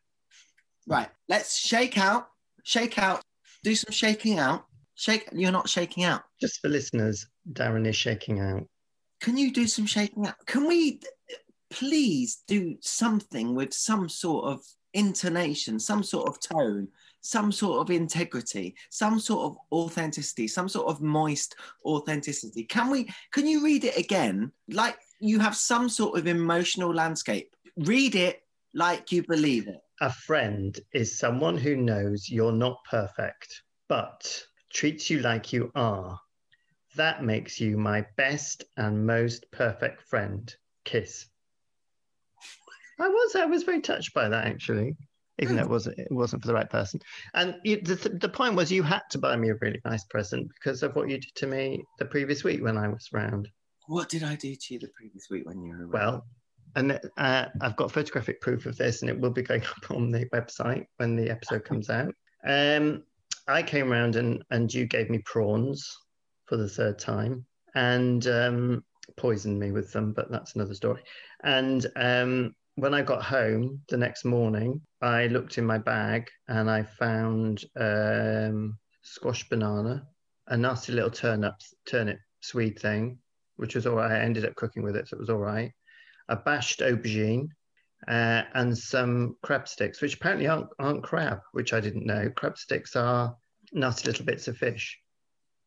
Right, 0.86 1.08
let's 1.28 1.58
shake 1.58 1.98
out, 1.98 2.28
shake 2.62 2.96
out, 2.96 3.22
do 3.64 3.74
some 3.74 3.92
shaking 3.92 4.38
out. 4.38 4.66
Shake, 4.98 5.28
you're 5.32 5.52
not 5.52 5.68
shaking 5.68 6.02
out. 6.02 6.24
Just 6.40 6.60
for 6.60 6.68
listeners, 6.68 7.24
Darren 7.52 7.86
is 7.86 7.94
shaking 7.94 8.40
out. 8.40 8.66
Can 9.20 9.36
you 9.36 9.52
do 9.52 9.68
some 9.68 9.86
shaking 9.86 10.26
out? 10.26 10.34
Can 10.46 10.66
we 10.66 11.00
please 11.70 12.42
do 12.48 12.76
something 12.80 13.54
with 13.54 13.72
some 13.72 14.08
sort 14.08 14.46
of 14.46 14.60
intonation, 14.94 15.78
some 15.78 16.02
sort 16.02 16.28
of 16.28 16.40
tone, 16.40 16.88
some 17.20 17.52
sort 17.52 17.80
of 17.80 17.94
integrity, 17.94 18.74
some 18.90 19.20
sort 19.20 19.44
of 19.44 19.56
authenticity, 19.70 20.48
some 20.48 20.68
sort 20.68 20.88
of 20.88 21.00
moist 21.00 21.54
authenticity? 21.84 22.64
Can 22.64 22.90
we 22.90 23.08
can 23.32 23.46
you 23.46 23.64
read 23.64 23.84
it 23.84 23.96
again? 23.96 24.50
Like 24.68 24.98
you 25.20 25.38
have 25.38 25.54
some 25.54 25.88
sort 25.88 26.18
of 26.18 26.26
emotional 26.26 26.92
landscape. 26.92 27.54
Read 27.76 28.16
it 28.16 28.42
like 28.74 29.12
you 29.12 29.22
believe 29.22 29.68
it. 29.68 29.78
A 30.00 30.12
friend 30.12 30.76
is 30.92 31.16
someone 31.16 31.56
who 31.56 31.76
knows 31.76 32.28
you're 32.28 32.50
not 32.50 32.78
perfect, 32.90 33.62
but 33.88 34.42
treats 34.70 35.10
you 35.10 35.20
like 35.20 35.52
you 35.52 35.70
are. 35.74 36.18
That 36.96 37.22
makes 37.22 37.60
you 37.60 37.76
my 37.76 38.06
best 38.16 38.64
and 38.76 39.06
most 39.06 39.50
perfect 39.52 40.02
friend. 40.02 40.54
Kiss. 40.84 41.26
I 43.00 43.08
was 43.08 43.36
I 43.36 43.44
was 43.44 43.62
very 43.62 43.80
touched 43.80 44.14
by 44.14 44.28
that 44.28 44.46
actually, 44.46 44.96
even 45.38 45.56
though 45.56 45.62
it 45.62 45.68
wasn't 45.68 45.98
it 45.98 46.10
wasn't 46.10 46.42
for 46.42 46.48
the 46.48 46.54
right 46.54 46.68
person. 46.68 47.00
And 47.34 47.56
you, 47.62 47.80
the 47.80 47.94
the 48.20 48.28
point 48.28 48.56
was 48.56 48.72
you 48.72 48.82
had 48.82 49.02
to 49.10 49.18
buy 49.18 49.36
me 49.36 49.50
a 49.50 49.54
really 49.60 49.80
nice 49.84 50.04
present 50.04 50.48
because 50.54 50.82
of 50.82 50.96
what 50.96 51.08
you 51.08 51.18
did 51.18 51.34
to 51.36 51.46
me 51.46 51.84
the 51.98 52.06
previous 52.06 52.42
week 52.42 52.62
when 52.62 52.76
I 52.76 52.88
was 52.88 53.08
around. 53.14 53.48
What 53.86 54.08
did 54.08 54.24
I 54.24 54.34
do 54.34 54.54
to 54.54 54.74
you 54.74 54.80
the 54.80 54.90
previous 54.96 55.28
week 55.30 55.46
when 55.46 55.62
you 55.62 55.72
were 55.72 55.86
around? 55.86 55.92
Well, 55.92 56.26
and 56.76 57.00
uh, 57.16 57.46
I've 57.60 57.76
got 57.76 57.92
photographic 57.92 58.40
proof 58.40 58.66
of 58.66 58.76
this, 58.76 59.02
and 59.02 59.10
it 59.10 59.18
will 59.18 59.30
be 59.30 59.42
going 59.42 59.62
up 59.76 59.90
on 59.90 60.10
the 60.10 60.26
website 60.26 60.86
when 60.96 61.16
the 61.16 61.30
episode 61.30 61.64
comes 61.64 61.90
out. 61.90 62.14
Um, 62.46 63.04
I 63.48 63.62
came 63.62 63.90
around 63.90 64.16
and 64.16 64.44
and 64.50 64.72
you 64.72 64.86
gave 64.86 65.10
me 65.10 65.18
prawns 65.24 65.96
for 66.46 66.56
the 66.56 66.68
third 66.68 66.98
time 66.98 67.44
and 67.74 68.26
um, 68.26 68.84
poisoned 69.16 69.58
me 69.58 69.72
with 69.72 69.92
them, 69.92 70.12
but 70.12 70.30
that's 70.30 70.54
another 70.54 70.74
story. 70.74 71.02
And 71.42 71.86
um, 71.96 72.54
when 72.76 72.94
I 72.94 73.02
got 73.02 73.22
home 73.22 73.80
the 73.88 73.96
next 73.96 74.24
morning, 74.24 74.80
I 75.02 75.26
looked 75.26 75.58
in 75.58 75.66
my 75.66 75.78
bag 75.78 76.28
and 76.48 76.70
I 76.70 76.82
found 76.82 77.64
um, 77.78 78.78
squash 79.02 79.48
banana, 79.48 80.06
a 80.46 80.56
nasty 80.56 80.92
little 80.92 81.10
turnip 81.10 81.54
turnip 81.86 82.18
swede 82.40 82.78
thing, 82.78 83.18
which 83.56 83.74
was 83.74 83.86
all 83.86 83.96
right. 83.96 84.12
I 84.12 84.20
ended 84.20 84.44
up 84.44 84.54
cooking 84.56 84.82
with 84.82 84.96
it, 84.96 85.08
so 85.08 85.16
it 85.16 85.20
was 85.20 85.30
all 85.30 85.38
right. 85.38 85.72
A 86.28 86.36
bashed 86.36 86.80
aubergine. 86.80 87.48
Uh, 88.06 88.42
and 88.54 88.76
some 88.76 89.36
crab 89.42 89.66
sticks, 89.66 90.00
which 90.00 90.14
apparently 90.14 90.46
aren't, 90.46 90.68
aren't 90.78 91.02
crab, 91.02 91.40
which 91.52 91.72
I 91.72 91.80
didn't 91.80 92.06
know. 92.06 92.30
Crab 92.30 92.56
sticks 92.56 92.94
are 92.94 93.36
nasty 93.72 94.08
little 94.08 94.24
bits 94.24 94.48
of 94.48 94.56
fish. 94.56 94.98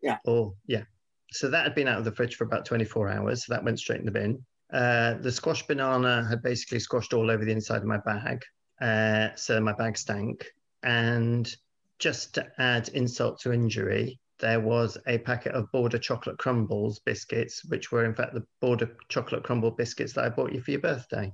Yeah. 0.01 0.17
Or, 0.25 0.53
yeah. 0.65 0.83
So 1.31 1.50
that 1.50 1.63
had 1.63 1.75
been 1.75 1.88
out 1.88 2.00
of 2.00 2.05
the 2.05 2.11
fridge 2.11 2.35
for 2.35 2.45
about 2.45 2.65
24 2.65 3.09
hours. 3.09 3.45
So 3.45 3.53
that 3.53 3.63
went 3.63 3.79
straight 3.79 4.00
in 4.00 4.05
the 4.05 4.11
bin. 4.11 4.45
Uh, 4.71 5.15
the 5.15 5.31
squash 5.31 5.65
banana 5.67 6.25
had 6.27 6.41
basically 6.41 6.79
squashed 6.79 7.13
all 7.13 7.29
over 7.29 7.44
the 7.44 7.51
inside 7.51 7.81
of 7.81 7.85
my 7.85 7.98
bag. 7.98 8.41
Uh, 8.81 9.35
so 9.35 9.59
my 9.59 9.74
bag 9.74 9.98
stank. 9.98 10.46
And 10.83 11.53
just 12.00 12.33
to 12.35 12.48
add 12.57 12.89
insult 12.89 13.39
to 13.41 13.51
injury, 13.53 14.20
there 14.39 14.59
was 14.59 14.98
a 15.05 15.20
packet 15.20 15.53
of 15.53 15.72
Border 15.72 16.00
chocolate 16.00 16.39
crumbles 16.39 17.00
biscuits, 17.00 17.63
which 17.65 17.91
were 17.91 18.05
in 18.05 18.15
fact 18.15 18.33
the 18.33 18.46
Border 18.59 18.98
chocolate 19.07 19.44
crumble 19.44 19.72
biscuits 19.72 20.13
that 20.13 20.25
I 20.25 20.29
bought 20.29 20.51
you 20.51 20.61
for 20.61 20.72
your 20.72 20.79
birthday. 20.81 21.31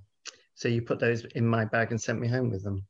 So 0.58 0.68
you 0.68 0.82
put 0.82 1.00
those 1.00 1.24
in 1.36 1.46
my 1.46 1.66
bag 1.66 1.92
and 1.92 2.02
sent 2.02 2.20
me 2.20 2.28
home 2.28 2.50
with 2.50 2.64
them. 2.64 2.84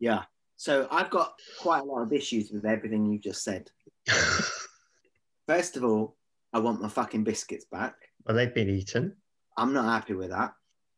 Yeah. 0.00 0.22
So 0.56 0.88
I've 0.90 1.10
got 1.10 1.34
quite 1.60 1.80
a 1.80 1.84
lot 1.84 2.00
of 2.00 2.10
issues 2.10 2.50
with 2.50 2.64
everything 2.64 3.04
you 3.04 3.18
just 3.18 3.44
said. 3.44 3.70
First 5.46 5.76
of 5.76 5.84
all, 5.84 6.16
I 6.54 6.58
want 6.60 6.80
my 6.80 6.88
fucking 6.88 7.22
biscuits 7.22 7.66
back. 7.70 7.96
well, 8.24 8.34
they've 8.34 8.54
been 8.54 8.70
eaten. 8.70 9.14
I'm 9.58 9.74
not 9.74 9.84
happy 9.84 10.14
with 10.14 10.30
that. 10.30 10.54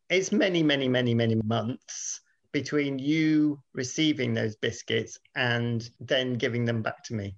It's 0.09 0.31
many, 0.31 0.63
many, 0.63 0.87
many, 0.87 1.13
many 1.13 1.35
months 1.43 2.21
between 2.53 2.97
you 2.97 3.61
receiving 3.73 4.33
those 4.33 4.55
biscuits 4.55 5.19
and 5.35 5.89
then 5.99 6.35
giving 6.35 6.63
them 6.63 6.81
back 6.81 7.03
to 7.05 7.13
me. 7.13 7.35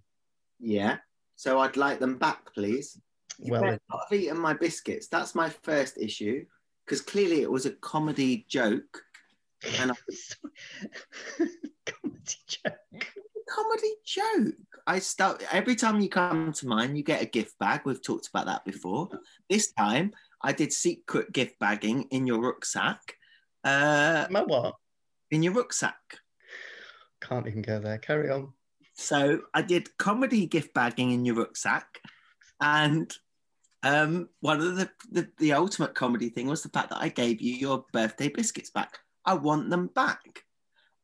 Yeah. 0.60 0.98
So 1.36 1.62
I'd 1.62 1.78
like 1.78 1.98
them 1.98 2.20
back, 2.20 2.54
please. 2.54 3.02
You 3.40 3.54
Well, 3.54 3.62
better 3.62 3.80
not 3.90 4.02
have 4.08 4.20
eaten 4.20 4.38
my 4.40 4.54
biscuits. 4.54 5.08
That's 5.08 5.34
my 5.34 5.50
first 5.50 5.98
issue. 5.98 6.46
Because 6.88 7.02
clearly 7.02 7.42
it 7.42 7.52
was 7.52 7.66
a 7.66 7.72
comedy 7.72 8.46
joke. 8.48 9.02
And 9.80 9.92
I, 9.92 9.96
comedy 11.86 12.38
joke. 12.48 13.08
comedy 13.50 13.94
joke. 14.06 14.56
I 14.88 15.00
start 15.00 15.44
every 15.52 15.76
time 15.76 16.00
you 16.00 16.08
come 16.08 16.54
to 16.54 16.68
mine, 16.68 16.96
you 16.96 17.04
get 17.04 17.22
a 17.22 17.26
gift 17.26 17.60
bag. 17.60 17.82
We've 17.84 18.02
talked 18.02 18.30
about 18.30 18.46
that 18.46 18.64
before. 18.64 19.10
This 19.50 19.74
time 19.74 20.14
I 20.42 20.54
did 20.54 20.72
secret 20.72 21.34
gift 21.34 21.60
bagging 21.60 22.04
in 22.12 22.26
your 22.26 22.40
rucksack. 22.40 23.02
Uh, 23.66 24.28
My 24.30 24.44
what? 24.44 24.76
in 25.30 25.44
your 25.44 25.54
rucksack. 25.54 25.98
Can't 27.20 27.48
even 27.48 27.64
go 27.64 27.80
there. 27.80 27.98
Carry 27.98 28.30
on. 28.30 28.54
So 28.94 29.42
I 29.54 29.62
did 29.62 29.98
comedy 29.98 30.46
gift 30.46 30.74
bagging 30.74 31.12
in 31.12 31.26
your 31.26 31.36
rucksack, 31.36 32.00
and 32.62 33.12
um, 33.88 34.30
one 34.42 34.60
of 34.60 34.76
the, 34.76 34.90
the 35.12 35.28
the 35.38 35.54
ultimate 35.54 35.94
comedy 35.96 36.30
thing 36.30 36.48
was 36.48 36.62
the 36.64 36.70
fact 36.70 36.90
that 36.90 37.02
I 37.02 37.10
gave 37.10 37.42
you 37.42 37.54
your 37.56 37.86
birthday 37.94 38.28
biscuits 38.30 38.70
back. 38.70 39.00
I 39.26 39.34
want 39.36 39.70
them 39.70 39.88
back. 39.88 40.44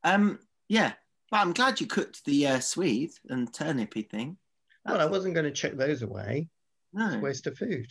Um, 0.04 0.40
yeah, 0.70 0.94
but 1.32 1.38
I'm 1.38 1.54
glad 1.54 1.80
you 1.80 1.88
cooked 1.88 2.24
the 2.26 2.48
uh, 2.48 2.60
Swede 2.60 3.12
and 3.30 3.52
turnipy 3.52 4.10
thing. 4.10 4.38
Well, 4.86 5.00
I 5.02 5.06
wasn't 5.06 5.34
going 5.34 5.46
to 5.46 5.52
chuck 5.52 5.74
those 5.76 6.02
away. 6.02 6.50
No, 6.94 7.20
Waste 7.20 7.48
of 7.48 7.58
food. 7.58 7.88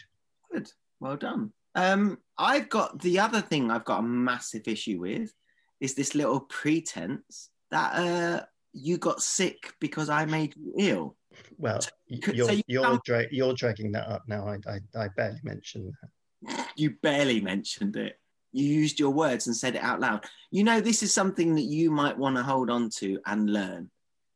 good, 0.53 0.71
well 1.01 1.17
done. 1.17 1.53
Um, 1.75 2.19
I've 2.39 2.69
got 2.69 3.01
the 3.01 3.19
other 3.19 3.41
thing 3.41 3.71
I've 3.71 3.85
got 3.85 4.01
a 4.01 4.03
massive 4.03 4.69
issue 4.69 5.01
with 5.01 5.33
is 5.81 5.95
this 5.95 6.15
little 6.15 6.41
pretense 6.41 7.49
that 7.71 7.95
uh, 7.95 8.45
you 8.73 8.99
got 8.99 9.23
sick 9.23 9.73
because 9.81 10.09
I 10.11 10.27
made 10.27 10.55
you 10.57 10.75
ill. 10.79 11.17
Well, 11.59 11.81
you're 12.07 12.49
so 12.49 12.53
you 12.53 12.63
you're 12.67 13.01
dra- 13.05 13.33
you're 13.33 13.55
dragging 13.55 13.93
that 13.93 14.09
up 14.09 14.23
now. 14.27 14.47
I, 14.47 14.59
I 14.69 15.05
I 15.05 15.09
barely 15.17 15.41
mentioned 15.43 15.93
that. 16.03 16.69
You 16.77 16.91
barely 17.03 17.41
mentioned 17.41 17.97
it. 17.97 18.19
You 18.53 18.67
used 18.67 19.01
your 19.01 19.11
words 19.11 19.47
and 19.47 19.57
said 19.57 19.77
it 19.77 19.83
out 19.83 20.01
loud. 20.01 20.25
You 20.51 20.65
know, 20.65 20.81
this 20.81 21.03
is 21.03 21.15
something 21.15 21.55
that 21.55 21.63
you 21.63 21.91
might 21.91 22.19
want 22.19 22.37
to 22.37 22.43
hold 22.43 22.69
on 22.69 22.91
to 22.99 23.19
and 23.27 23.51
learn. 23.51 23.91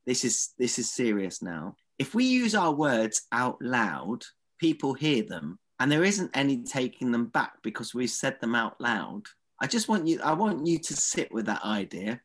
This 0.06 0.24
is 0.24 0.54
this 0.58 0.78
is 0.78 0.92
serious 0.92 1.42
now. 1.42 1.76
If 1.98 2.14
we 2.14 2.24
use 2.24 2.54
our 2.54 2.72
words 2.72 3.22
out 3.32 3.60
loud, 3.60 4.24
people 4.58 4.94
hear 4.94 5.22
them, 5.22 5.58
and 5.80 5.90
there 5.90 6.04
isn't 6.04 6.30
any 6.34 6.62
taking 6.62 7.10
them 7.10 7.26
back 7.26 7.54
because 7.62 7.94
we've 7.94 8.10
said 8.10 8.40
them 8.40 8.54
out 8.54 8.80
loud. 8.80 9.22
I 9.60 9.66
just 9.66 9.88
want 9.88 10.06
you. 10.06 10.20
I 10.22 10.32
want 10.32 10.66
you 10.66 10.78
to 10.78 10.94
sit 10.94 11.32
with 11.32 11.46
that 11.46 11.64
idea. 11.64 12.20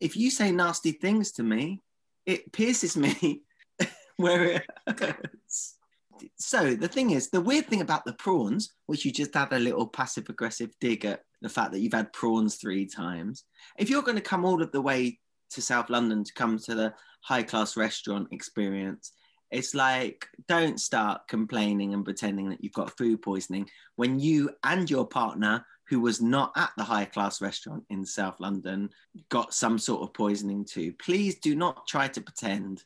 If 0.00 0.16
you 0.16 0.30
say 0.30 0.52
nasty 0.52 0.92
things 0.92 1.32
to 1.32 1.42
me, 1.42 1.82
it 2.26 2.52
pierces 2.52 2.96
me 2.96 3.42
where 4.16 4.44
it 4.44 4.66
hurts. 4.98 5.76
So 6.36 6.74
the 6.74 6.88
thing 6.88 7.10
is, 7.10 7.30
the 7.30 7.40
weird 7.40 7.66
thing 7.66 7.80
about 7.80 8.04
the 8.04 8.12
prawns, 8.12 8.72
which 8.86 9.04
you 9.04 9.12
just 9.12 9.34
had 9.34 9.52
a 9.52 9.58
little 9.58 9.86
passive 9.86 10.28
aggressive 10.28 10.70
dig 10.80 11.04
at 11.04 11.22
the 11.42 11.48
fact 11.48 11.72
that 11.72 11.80
you've 11.80 11.92
had 11.92 12.12
prawns 12.12 12.56
three 12.56 12.86
times. 12.86 13.44
If 13.76 13.90
you're 13.90 14.02
going 14.02 14.16
to 14.16 14.22
come 14.22 14.44
all 14.44 14.62
of 14.62 14.72
the 14.72 14.80
way 14.80 15.18
to 15.50 15.62
South 15.62 15.90
London 15.90 16.24
to 16.24 16.32
come 16.34 16.58
to 16.58 16.74
the 16.74 16.94
high 17.22 17.42
class 17.42 17.76
restaurant 17.76 18.28
experience, 18.30 19.12
it's 19.50 19.74
like 19.74 20.26
don't 20.48 20.80
start 20.80 21.28
complaining 21.28 21.94
and 21.94 22.04
pretending 22.04 22.48
that 22.50 22.62
you've 22.62 22.72
got 22.72 22.96
food 22.96 23.22
poisoning 23.22 23.68
when 23.96 24.18
you 24.18 24.50
and 24.64 24.90
your 24.90 25.06
partner, 25.06 25.64
who 25.88 26.00
was 26.00 26.20
not 26.20 26.50
at 26.56 26.70
the 26.76 26.82
high 26.82 27.04
class 27.04 27.42
restaurant 27.42 27.84
in 27.90 28.06
South 28.06 28.40
London, 28.40 28.88
got 29.28 29.52
some 29.52 29.78
sort 29.78 30.02
of 30.02 30.14
poisoning 30.14 30.64
too. 30.64 30.92
Please 30.94 31.38
do 31.40 31.54
not 31.54 31.86
try 31.86 32.08
to 32.08 32.20
pretend 32.20 32.82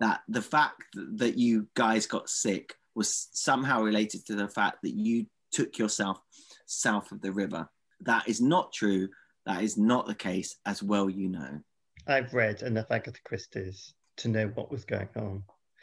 that 0.00 0.22
the 0.28 0.42
fact 0.42 0.82
that 0.94 1.36
you 1.38 1.68
guys 1.74 2.06
got 2.06 2.28
sick 2.28 2.74
was 2.94 3.28
somehow 3.32 3.82
related 3.82 4.26
to 4.26 4.34
the 4.34 4.48
fact 4.48 4.78
that 4.82 4.94
you 4.94 5.26
took 5.52 5.78
yourself 5.78 6.18
south 6.66 7.12
of 7.12 7.20
the 7.20 7.32
river. 7.32 7.68
That 8.00 8.28
is 8.28 8.40
not 8.40 8.72
true. 8.72 9.08
That 9.46 9.62
is 9.62 9.76
not 9.76 10.06
the 10.06 10.14
case, 10.14 10.56
as 10.66 10.82
well 10.82 11.08
you 11.08 11.28
know. 11.28 11.60
I've 12.06 12.32
read 12.34 12.62
enough 12.62 12.90
Agatha 12.90 13.20
Christie's 13.24 13.94
to 14.18 14.28
know 14.28 14.48
what 14.54 14.70
was 14.70 14.84
going 14.84 15.08
on. 15.16 15.42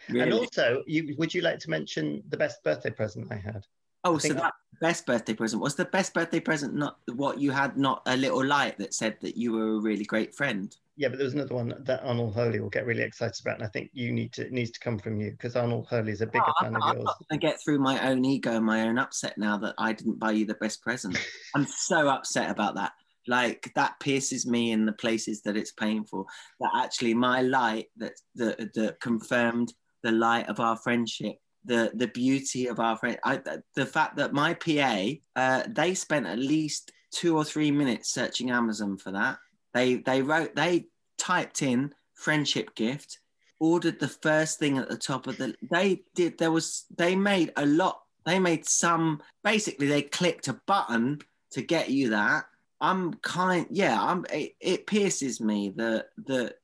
Really? 0.10 0.22
And 0.22 0.34
also, 0.34 0.84
you, 0.88 1.16
would 1.18 1.34
you 1.34 1.42
like 1.42 1.60
to 1.60 1.70
mention 1.70 2.24
the 2.30 2.38
best 2.38 2.64
birthday 2.64 2.92
present 2.92 3.32
I 3.32 3.36
had? 3.36 3.66
Oh, 4.12 4.16
I 4.16 4.20
so 4.20 4.34
that 4.34 4.54
best 4.80 5.06
birthday 5.06 5.34
present 5.34 5.62
was 5.62 5.76
the 5.76 5.86
best 5.86 6.14
birthday 6.14 6.40
present 6.40 6.76
not 6.76 6.98
what 7.14 7.40
you 7.40 7.52
had, 7.52 7.78
not 7.78 8.02
a 8.06 8.16
little 8.16 8.46
light 8.46 8.78
that 8.78 8.94
said 8.94 9.18
that 9.22 9.38
you 9.38 9.52
were 9.52 9.76
a 9.76 9.82
really 9.82 10.06
great 10.06 10.36
friend. 10.36 10.76
Yeah, 10.96 11.10
but 11.10 11.20
there's 11.20 11.36
another 11.36 11.54
one 11.54 11.74
that 11.78 12.04
Arnold 12.04 12.34
Hurley 12.34 12.60
will 12.60 12.70
get 12.70 12.86
really 12.86 13.04
excited 13.04 13.40
about, 13.42 13.58
and 13.58 13.64
I 13.64 13.70
think 13.70 13.92
you 13.94 14.12
need 14.12 14.34
to 14.34 14.46
it 14.46 14.52
needs 14.52 14.72
to 14.72 14.80
come 14.80 14.98
from 14.98 15.22
you 15.22 15.32
because 15.32 15.56
Arnold 15.56 15.88
Hurley 15.90 16.12
is 16.12 16.22
a 16.22 16.26
bigger 16.26 16.46
Oh, 16.48 16.54
fan 16.64 16.76
I'm, 16.76 16.82
of 16.82 16.98
I'm 16.98 17.04
not 17.04 17.18
going 17.30 17.40
to 17.40 17.48
get 17.48 17.58
through 17.64 17.80
my 17.80 18.10
own 18.10 18.26
ego 18.26 18.56
and 18.56 18.66
my 18.66 18.88
own 18.88 18.98
upset 18.98 19.38
now 19.38 19.58
that 19.58 19.76
I 19.78 19.94
didn't 19.94 20.20
buy 20.20 20.32
you 20.32 20.46
the 20.46 20.56
best 20.56 20.82
present. 20.82 21.18
I'm 21.56 21.66
so 21.66 22.10
upset 22.10 22.50
about 22.50 22.76
that. 22.76 22.94
Like 23.28 23.72
that 23.76 24.00
pierces 24.00 24.48
me 24.48 24.72
in 24.72 24.86
the 24.86 24.94
places 24.94 25.42
that 25.44 25.58
it's 25.58 25.74
painful. 25.74 26.28
That 26.60 26.72
actually 26.76 27.14
my 27.14 27.42
light 27.42 27.88
that 27.98 28.14
that, 28.36 28.74
that 28.74 29.00
confirmed 29.00 29.74
the 30.02 30.12
light 30.12 30.48
of 30.48 30.60
our 30.60 30.78
friendship, 30.78 31.36
the 31.68 31.92
the 31.94 32.08
beauty 32.08 32.68
of 32.68 32.80
our 32.80 32.98
friend. 32.98 33.20
I, 33.24 33.42
the 33.76 33.86
fact 33.86 34.18
that 34.18 34.34
my 34.34 34.56
PA, 34.56 35.10
uh, 35.36 35.64
they 35.68 35.94
spent 35.94 36.26
at 36.26 36.40
least 36.40 36.92
two 37.12 37.38
or 37.38 37.44
three 37.44 37.72
minutes 37.72 38.12
searching 38.12 38.50
Amazon 38.50 38.98
for 38.98 39.12
that. 39.12 39.38
They 39.74 39.96
they 39.96 40.22
wrote 40.22 40.56
they 40.56 40.88
typed 41.18 41.62
in 41.62 41.94
friendship 42.16 42.74
gift 42.76 43.20
ordered 43.60 44.00
the 44.00 44.08
first 44.08 44.60
thing 44.60 44.78
at 44.78 44.90
the 44.90 44.98
top 44.98 45.28
of 45.28 45.38
the 45.38 45.56
they 45.72 46.02
did 46.16 46.38
there 46.38 46.52
was 46.52 46.86
they 46.96 47.16
made 47.16 47.52
a 47.58 47.66
lot 47.66 48.02
they 48.26 48.40
made 48.40 48.66
some 48.66 49.22
basically 49.44 49.88
they 49.88 50.02
clicked 50.02 50.48
a 50.48 50.60
button 50.68 51.20
to 51.52 51.62
get 51.62 51.90
you 51.90 52.10
that 52.10 52.46
i'm 52.82 53.14
kind 53.16 53.66
yeah 53.70 53.98
i'm 54.00 54.26
it, 54.32 54.54
it 54.60 54.88
pierces 54.88 55.42
me 55.42 55.74
that 55.76 56.08
that 56.26 56.56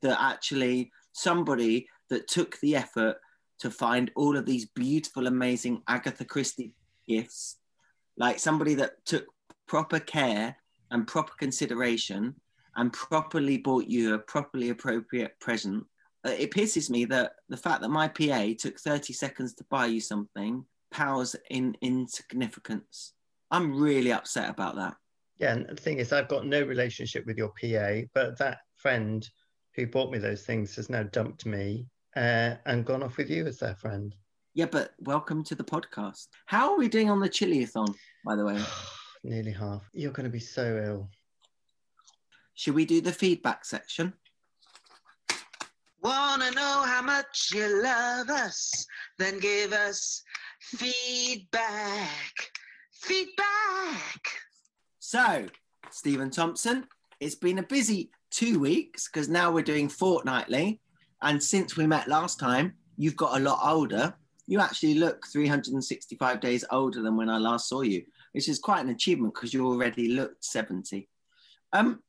that 0.00 0.20
actually 0.20 0.90
somebody 1.12 1.86
that 2.10 2.26
took 2.26 2.58
the 2.60 2.74
effort 2.74 3.16
to 3.62 3.70
find 3.70 4.10
all 4.16 4.36
of 4.36 4.44
these 4.44 4.66
beautiful 4.66 5.28
amazing 5.28 5.80
agatha 5.86 6.24
christie 6.24 6.74
gifts 7.06 7.58
like 8.16 8.38
somebody 8.38 8.74
that 8.74 9.04
took 9.04 9.24
proper 9.68 10.00
care 10.00 10.56
and 10.90 11.06
proper 11.06 11.32
consideration 11.38 12.34
and 12.74 12.92
properly 12.92 13.56
bought 13.56 13.86
you 13.86 14.14
a 14.14 14.18
properly 14.18 14.70
appropriate 14.70 15.38
present 15.38 15.84
uh, 16.26 16.30
it 16.30 16.50
pisses 16.50 16.90
me 16.90 17.04
that 17.04 17.32
the 17.48 17.56
fact 17.56 17.80
that 17.80 17.88
my 17.88 18.08
PA 18.08 18.50
took 18.58 18.78
30 18.78 19.12
seconds 19.12 19.54
to 19.54 19.64
buy 19.70 19.86
you 19.86 20.00
something 20.00 20.64
powers 20.92 21.34
in 21.50 21.76
insignificance. 21.80 23.14
I'm 23.50 23.80
really 23.80 24.12
upset 24.12 24.48
about 24.48 24.76
that. 24.76 24.94
Yeah, 25.38 25.54
and 25.54 25.68
the 25.68 25.82
thing 25.82 25.98
is, 25.98 26.12
I've 26.12 26.28
got 26.28 26.46
no 26.46 26.62
relationship 26.62 27.26
with 27.26 27.36
your 27.36 27.52
PA, 27.60 28.06
but 28.14 28.38
that 28.38 28.58
friend 28.76 29.28
who 29.74 29.86
bought 29.86 30.12
me 30.12 30.18
those 30.18 30.44
things 30.44 30.76
has 30.76 30.90
now 30.90 31.02
dumped 31.04 31.46
me 31.46 31.86
uh, 32.16 32.54
and 32.66 32.84
gone 32.84 33.02
off 33.02 33.16
with 33.16 33.30
you 33.30 33.46
as 33.46 33.58
their 33.58 33.74
friend. 33.74 34.14
Yeah, 34.54 34.66
but 34.66 34.92
welcome 34.98 35.42
to 35.44 35.54
the 35.54 35.64
podcast. 35.64 36.28
How 36.46 36.72
are 36.72 36.78
we 36.78 36.88
doing 36.88 37.08
on 37.08 37.20
the 37.20 37.28
chiliathon, 37.28 37.94
by 38.24 38.36
the 38.36 38.44
way? 38.44 38.60
Nearly 39.24 39.52
half. 39.52 39.88
You're 39.92 40.12
going 40.12 40.24
to 40.24 40.30
be 40.30 40.40
so 40.40 40.82
ill. 40.84 41.08
Should 42.54 42.74
we 42.74 42.84
do 42.84 43.00
the 43.00 43.12
feedback 43.12 43.64
section? 43.64 44.12
Wanna 46.02 46.50
know 46.50 46.82
how 46.84 47.00
much 47.00 47.50
you 47.54 47.82
love 47.82 48.28
us? 48.28 48.86
Then 49.18 49.38
give 49.38 49.72
us 49.72 50.22
feedback. 50.60 52.34
Feedback. 52.92 54.28
So, 54.98 55.46
Stephen 55.90 56.30
Thompson, 56.30 56.86
it's 57.20 57.36
been 57.36 57.58
a 57.58 57.62
busy 57.62 58.10
two 58.30 58.58
weeks 58.58 59.08
because 59.08 59.28
now 59.28 59.52
we're 59.52 59.62
doing 59.62 59.88
fortnightly. 59.88 60.81
And 61.22 61.42
since 61.42 61.76
we 61.76 61.86
met 61.86 62.08
last 62.08 62.38
time, 62.38 62.74
you've 62.96 63.16
got 63.16 63.36
a 63.36 63.42
lot 63.42 63.60
older. 63.62 64.14
You 64.46 64.60
actually 64.60 64.94
look 64.94 65.26
365 65.32 66.40
days 66.40 66.64
older 66.70 67.00
than 67.00 67.16
when 67.16 67.30
I 67.30 67.38
last 67.38 67.68
saw 67.68 67.82
you, 67.82 68.02
which 68.32 68.48
is 68.48 68.58
quite 68.58 68.84
an 68.84 68.90
achievement 68.90 69.34
because 69.34 69.54
you 69.54 69.66
already 69.66 70.08
looked 70.08 70.44
70. 70.44 71.08
Um, 71.72 72.02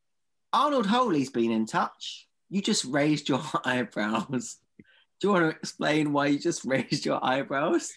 Arnold 0.51 0.87
Holy's 0.87 1.29
been 1.29 1.51
in 1.51 1.65
touch. 1.65 2.27
You 2.49 2.61
just 2.61 2.85
raised 2.85 3.29
your 3.29 3.41
eyebrows. 3.63 4.57
Do 5.19 5.27
you 5.27 5.33
want 5.33 5.51
to 5.51 5.57
explain 5.57 6.11
why 6.11 6.27
you 6.27 6.39
just 6.39 6.65
raised 6.65 7.05
your 7.05 7.23
eyebrows? 7.23 7.93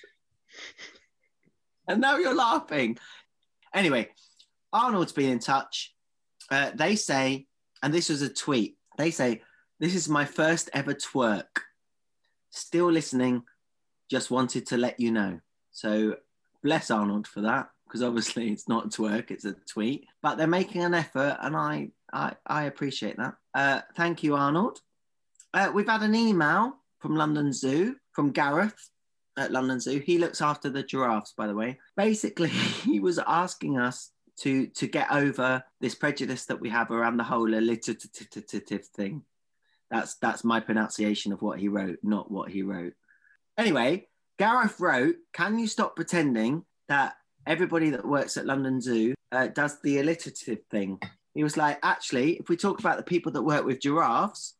And 1.88 2.00
now 2.00 2.18
you're 2.18 2.35
laughing. 2.35 2.98
Anyway, 3.74 4.09
Arnold's 4.72 5.12
been 5.12 5.31
in 5.31 5.38
touch. 5.38 5.94
Uh, 6.50 6.70
they 6.74 6.96
say, 6.96 7.46
and 7.83 7.92
this 7.92 8.09
was 8.09 8.22
a 8.22 8.29
tweet, 8.29 8.76
they 8.96 9.11
say, 9.11 9.42
This 9.78 9.94
is 9.94 10.08
my 10.08 10.24
first 10.24 10.70
ever 10.72 10.94
twerk. 10.94 11.44
Still 12.50 12.90
listening, 12.90 13.42
just 14.10 14.30
wanted 14.30 14.66
to 14.68 14.76
let 14.76 14.98
you 14.98 15.10
know. 15.10 15.40
So 15.72 16.16
bless 16.62 16.90
Arnold 16.90 17.26
for 17.26 17.42
that, 17.42 17.68
because 17.86 18.02
obviously 18.02 18.50
it's 18.50 18.68
not 18.68 18.86
a 18.86 18.88
twerk, 18.88 19.30
it's 19.30 19.44
a 19.44 19.54
tweet. 19.68 20.06
But 20.22 20.36
they're 20.36 20.46
making 20.46 20.82
an 20.82 20.94
effort, 20.94 21.36
and 21.40 21.54
I 21.54 21.90
I, 22.12 22.34
I 22.46 22.64
appreciate 22.64 23.16
that. 23.18 23.34
Uh, 23.54 23.80
thank 23.96 24.22
you, 24.22 24.34
Arnold. 24.34 24.80
Uh, 25.52 25.70
we've 25.74 25.88
had 25.88 26.02
an 26.02 26.14
email 26.14 26.76
from 26.98 27.16
London 27.16 27.52
Zoo, 27.52 27.96
from 28.12 28.30
Gareth 28.30 28.90
at 29.36 29.52
London 29.52 29.80
Zoo. 29.80 29.98
He 29.98 30.18
looks 30.18 30.40
after 30.40 30.70
the 30.70 30.82
giraffes, 30.82 31.34
by 31.36 31.46
the 31.46 31.54
way. 31.54 31.78
Basically, 31.96 32.48
he 32.88 33.00
was 33.00 33.18
asking 33.18 33.78
us 33.78 34.10
to 34.38 34.66
to 34.68 34.86
get 34.86 35.10
over 35.10 35.62
this 35.80 35.94
prejudice 35.94 36.46
that 36.46 36.60
we 36.60 36.68
have 36.70 36.90
around 36.90 37.16
the 37.16 37.24
whole 37.24 37.52
alliterative 37.54 38.86
thing. 38.86 39.22
That's 39.90 40.16
that's 40.16 40.44
my 40.44 40.61
pronunciation 40.61 41.33
of 41.33 41.42
what 41.42 41.59
he 41.59 41.68
wrote, 41.68 41.99
not 42.03 42.31
what 42.31 42.51
he 42.51 42.62
wrote. 42.62 42.94
Anyway, 43.57 44.09
Gareth 44.38 44.81
wrote, 44.81 45.16
"Can 45.33 45.59
you 45.59 45.66
stop 45.66 45.96
pretending 45.96 46.64
that 46.88 47.14
everybody 47.46 47.90
that 47.90 48.07
works 48.07 48.37
at 48.37 48.46
London 48.46 48.81
Zoo 48.81 49.14
uh, 49.33 49.49
does 49.49 49.81
the 49.83 49.99
alliterative 49.99 50.61
thing?" 50.70 51.01
He 51.35 51.44
was 51.44 51.57
like, 51.57 51.79
"Actually, 51.83 52.35
if 52.35 52.49
we 52.49 52.57
talk 52.57 52.81
about 52.81 52.96
the 52.96 53.03
people 53.03 53.33
that 53.33 53.42
work 53.42 53.64
with 53.64 53.81
giraffes, 53.81 54.55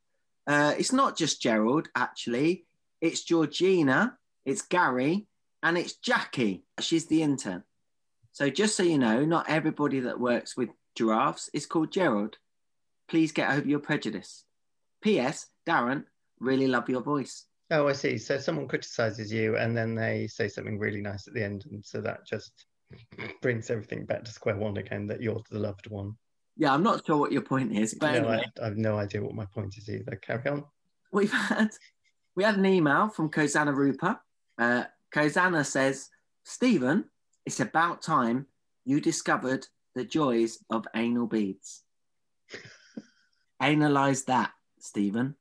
uh, 0.47 0.75
it's 0.79 0.93
not 0.93 1.17
just 1.17 1.43
Gerald. 1.43 1.89
Actually, 1.95 2.65
it's 3.01 3.25
Georgina, 3.25 4.17
it's 4.45 4.62
Gary, 4.62 5.27
and 5.62 5.77
it's 5.77 5.97
Jackie. 5.97 6.65
She's 6.81 7.07
the 7.07 7.23
intern. 7.23 7.65
So 8.33 8.51
just 8.51 8.77
so 8.77 8.83
you 8.83 8.99
know, 8.99 9.25
not 9.25 9.49
everybody 9.49 10.01
that 10.01 10.21
works 10.21 10.57
with 10.57 10.69
giraffes 10.95 11.51
is 11.53 11.67
called 11.67 11.91
Gerald. 11.91 12.37
Please 13.09 13.33
get 13.33 13.51
over 13.51 13.67
your 13.67 13.79
prejudice. 13.79 14.45
P.S. 15.07 15.47
Darren, 15.64 16.03
really 16.40 16.66
love 16.66 16.88
your 16.88 17.01
voice. 17.01 17.45
Oh, 17.71 17.87
I 17.87 17.92
see. 17.92 18.19
So 18.19 18.38
someone 18.38 18.66
criticizes 18.66 19.33
you 19.33 19.57
and 19.57 19.77
then 19.77 19.95
they 19.95 20.27
say 20.27 20.49
something 20.49 20.81
really 20.81 21.01
nice 21.01 21.29
at 21.29 21.35
the 21.35 21.45
end. 21.45 21.64
And 21.71 21.85
so 21.85 22.01
that 22.01 22.27
just 22.27 22.66
brings 23.40 23.71
everything 23.71 24.05
back 24.05 24.25
to 24.25 24.33
square 24.33 24.57
one 24.57 24.79
again 24.79 25.07
that 25.07 25.23
you're 25.23 25.40
the 25.49 25.61
loved 25.61 25.88
one. 25.88 26.16
Yeah, 26.57 26.75
I'm 26.75 26.83
not 26.83 27.07
sure 27.07 27.19
what 27.19 27.31
your 27.31 27.42
point 27.42 27.73
is, 27.73 27.95
but 27.95 28.14
no, 28.14 28.19
anyway, 28.19 28.45
I, 28.59 28.62
I 28.62 28.64
have 28.64 28.77
no 28.77 28.99
idea 28.99 29.23
what 29.23 29.37
my 29.37 29.45
point 29.45 29.77
is 29.79 29.88
either. 29.88 30.16
Carry 30.16 30.49
on. 30.49 30.64
we've 31.12 31.33
had 31.33 31.69
we 32.35 32.42
had 32.42 32.57
an 32.57 32.66
email 32.66 33.09
from 33.09 33.31
Kosana 33.31 33.77
Rupa. 33.77 34.21
Uh, 34.59 34.85
Kosana 35.14 35.64
says, 35.64 36.09
Stephen, 36.42 37.05
it's 37.45 37.61
about 37.61 38.03
time 38.03 38.47
you 38.85 39.01
discovered 39.01 39.69
the 39.95 40.05
joys 40.05 40.59
of 40.69 40.85
anal 40.97 41.29
beads. 41.29 41.85
Analyze 43.61 44.25
that, 44.25 44.51
Stephen. 44.87 45.35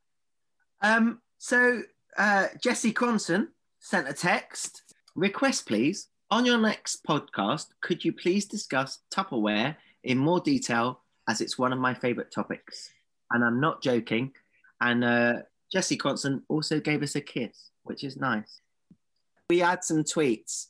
Um, 0.82 1.20
so 1.38 1.82
uh, 2.18 2.48
Jesse 2.62 2.92
Cronson 2.92 3.48
sent 3.80 4.08
a 4.08 4.12
text. 4.12 4.82
Request, 5.14 5.66
please. 5.66 6.08
On 6.30 6.44
your 6.44 6.58
next 6.58 7.04
podcast, 7.04 7.66
could 7.80 8.04
you 8.04 8.12
please 8.12 8.46
discuss 8.46 8.98
Tupperware 9.14 9.76
in 10.02 10.18
more 10.18 10.40
detail 10.40 11.02
as 11.28 11.40
it's 11.40 11.56
one 11.56 11.72
of 11.72 11.78
my 11.78 11.94
favorite 11.94 12.32
topics? 12.32 12.90
And 13.30 13.44
I'm 13.44 13.60
not 13.60 13.82
joking. 13.82 14.32
And 14.80 15.04
uh, 15.04 15.34
Jesse 15.72 15.96
Cronson 15.96 16.42
also 16.48 16.80
gave 16.80 17.02
us 17.02 17.14
a 17.14 17.20
kiss, 17.20 17.70
which 17.84 18.04
is 18.04 18.16
nice. 18.16 18.60
We 19.48 19.60
had 19.60 19.84
some 19.84 20.02
tweets 20.02 20.66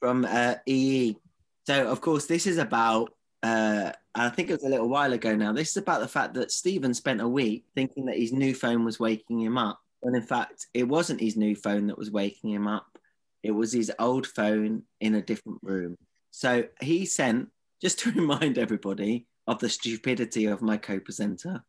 from 0.00 0.24
uh, 0.24 0.54
EE. 0.66 1.16
So, 1.66 1.88
of 1.88 2.00
course, 2.00 2.26
this 2.26 2.46
is 2.46 2.58
about, 2.58 3.12
uh, 3.42 3.92
I 4.14 4.28
think 4.28 4.50
it 4.50 4.54
was 4.54 4.64
a 4.64 4.68
little 4.68 4.88
while 4.88 5.12
ago 5.12 5.34
now. 5.34 5.52
This 5.52 5.70
is 5.70 5.76
about 5.78 6.00
the 6.00 6.08
fact 6.08 6.34
that 6.34 6.50
Stephen 6.52 6.92
spent 6.94 7.20
a 7.20 7.28
week 7.28 7.64
thinking 7.74 8.06
that 8.06 8.18
his 8.18 8.32
new 8.32 8.54
phone 8.54 8.84
was 8.84 9.00
waking 9.00 9.40
him 9.40 9.56
up. 9.56 9.80
When 10.00 10.14
in 10.14 10.22
fact, 10.22 10.66
it 10.74 10.88
wasn't 10.88 11.20
his 11.20 11.36
new 11.36 11.54
phone 11.54 11.86
that 11.88 11.98
was 11.98 12.10
waking 12.10 12.50
him 12.50 12.66
up, 12.66 12.98
it 13.42 13.50
was 13.52 13.72
his 13.72 13.92
old 13.98 14.26
phone 14.26 14.82
in 15.00 15.14
a 15.14 15.22
different 15.22 15.58
room. 15.62 15.96
So, 16.30 16.64
he 16.80 17.06
sent, 17.06 17.48
just 17.80 17.98
to 18.00 18.12
remind 18.20 18.58
everybody 18.58 19.26
of 19.46 19.58
the 19.58 19.68
stupidity 19.68 20.46
of 20.46 20.62
my 20.62 20.76
co 20.76 21.00
presenter. 21.00 21.62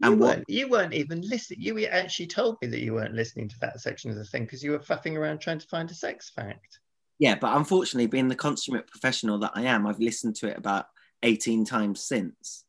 You 0.00 0.10
And 0.10 0.20
what- 0.20 0.36
weren't, 0.38 0.50
you 0.50 0.68
weren't 0.68 0.94
even 0.94 1.20
listening. 1.20 1.60
You 1.62 1.86
actually 1.86 2.26
told 2.26 2.58
me 2.60 2.68
that 2.68 2.80
you 2.80 2.94
weren't 2.94 3.14
listening 3.14 3.48
to 3.48 3.58
that 3.60 3.80
section 3.80 4.10
of 4.10 4.16
the 4.16 4.24
thing 4.24 4.44
because 4.44 4.62
you 4.64 4.72
were 4.72 4.80
faffing 4.80 5.16
around 5.16 5.38
trying 5.38 5.58
to 5.60 5.66
find 5.68 5.88
a 5.90 5.94
sex 5.94 6.30
fact. 6.30 6.80
Yeah, 7.20 7.36
but 7.36 7.56
unfortunately, 7.56 8.08
being 8.08 8.26
the 8.28 8.34
consummate 8.34 8.88
professional 8.88 9.38
that 9.38 9.52
I 9.54 9.62
am, 9.62 9.86
I've 9.86 10.00
listened 10.00 10.34
to 10.36 10.48
it 10.48 10.58
about 10.58 10.86
18 11.24 11.64
times 11.64 12.00
since. 12.00 12.64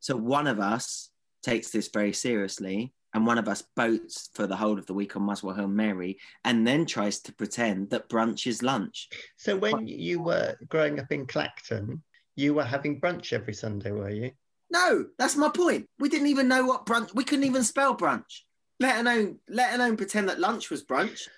So 0.00 0.16
one 0.16 0.46
of 0.46 0.58
us 0.58 1.10
takes 1.42 1.70
this 1.70 1.88
very 1.88 2.12
seriously 2.12 2.92
and 3.14 3.26
one 3.26 3.38
of 3.38 3.48
us 3.48 3.62
boats 3.76 4.30
for 4.34 4.46
the 4.46 4.56
whole 4.56 4.78
of 4.78 4.86
the 4.86 4.94
week 4.94 5.16
on 5.16 5.22
Muswell 5.22 5.54
Hill 5.54 5.66
Mary, 5.68 6.18
and 6.44 6.64
then 6.64 6.86
tries 6.86 7.18
to 7.20 7.32
pretend 7.32 7.90
that 7.90 8.08
brunch 8.08 8.46
is 8.46 8.62
lunch. 8.62 9.08
So 9.36 9.56
when 9.56 9.88
you 9.88 10.20
were 10.20 10.56
growing 10.68 11.00
up 11.00 11.10
in 11.10 11.26
Clacton, 11.26 12.02
you 12.36 12.54
were 12.54 12.64
having 12.64 13.00
brunch 13.00 13.32
every 13.32 13.54
Sunday, 13.54 13.90
were 13.90 14.10
you? 14.10 14.30
No, 14.70 15.06
that's 15.18 15.36
my 15.36 15.48
point. 15.48 15.88
We 15.98 16.08
didn't 16.08 16.28
even 16.28 16.46
know 16.46 16.64
what 16.64 16.86
brunch. 16.86 17.12
We 17.12 17.24
couldn't 17.24 17.46
even 17.46 17.64
spell 17.64 17.96
brunch. 17.96 18.42
Let 18.78 19.00
alone 19.00 19.40
let 19.48 19.74
alone 19.74 19.96
pretend 19.96 20.28
that 20.28 20.38
lunch 20.38 20.70
was 20.70 20.84
brunch. 20.84 21.28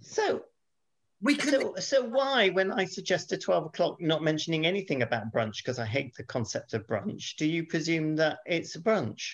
So 0.00 0.42
We 1.24 1.34
could. 1.34 1.54
So, 1.54 1.74
so 1.80 2.04
why, 2.04 2.50
when 2.50 2.70
I 2.70 2.84
suggest 2.84 3.30
suggested 3.30 3.40
12 3.40 3.66
o'clock, 3.66 4.00
not 4.00 4.22
mentioning 4.22 4.66
anything 4.66 5.02
about 5.02 5.32
brunch 5.32 5.56
because 5.56 5.80
I 5.80 5.86
hate 5.86 6.14
the 6.14 6.22
concept 6.22 6.74
of 6.74 6.86
brunch, 6.86 7.34
do 7.36 7.46
you 7.46 7.66
presume 7.66 8.14
that 8.16 8.38
it's 8.46 8.76
a 8.76 8.80
brunch? 8.80 9.32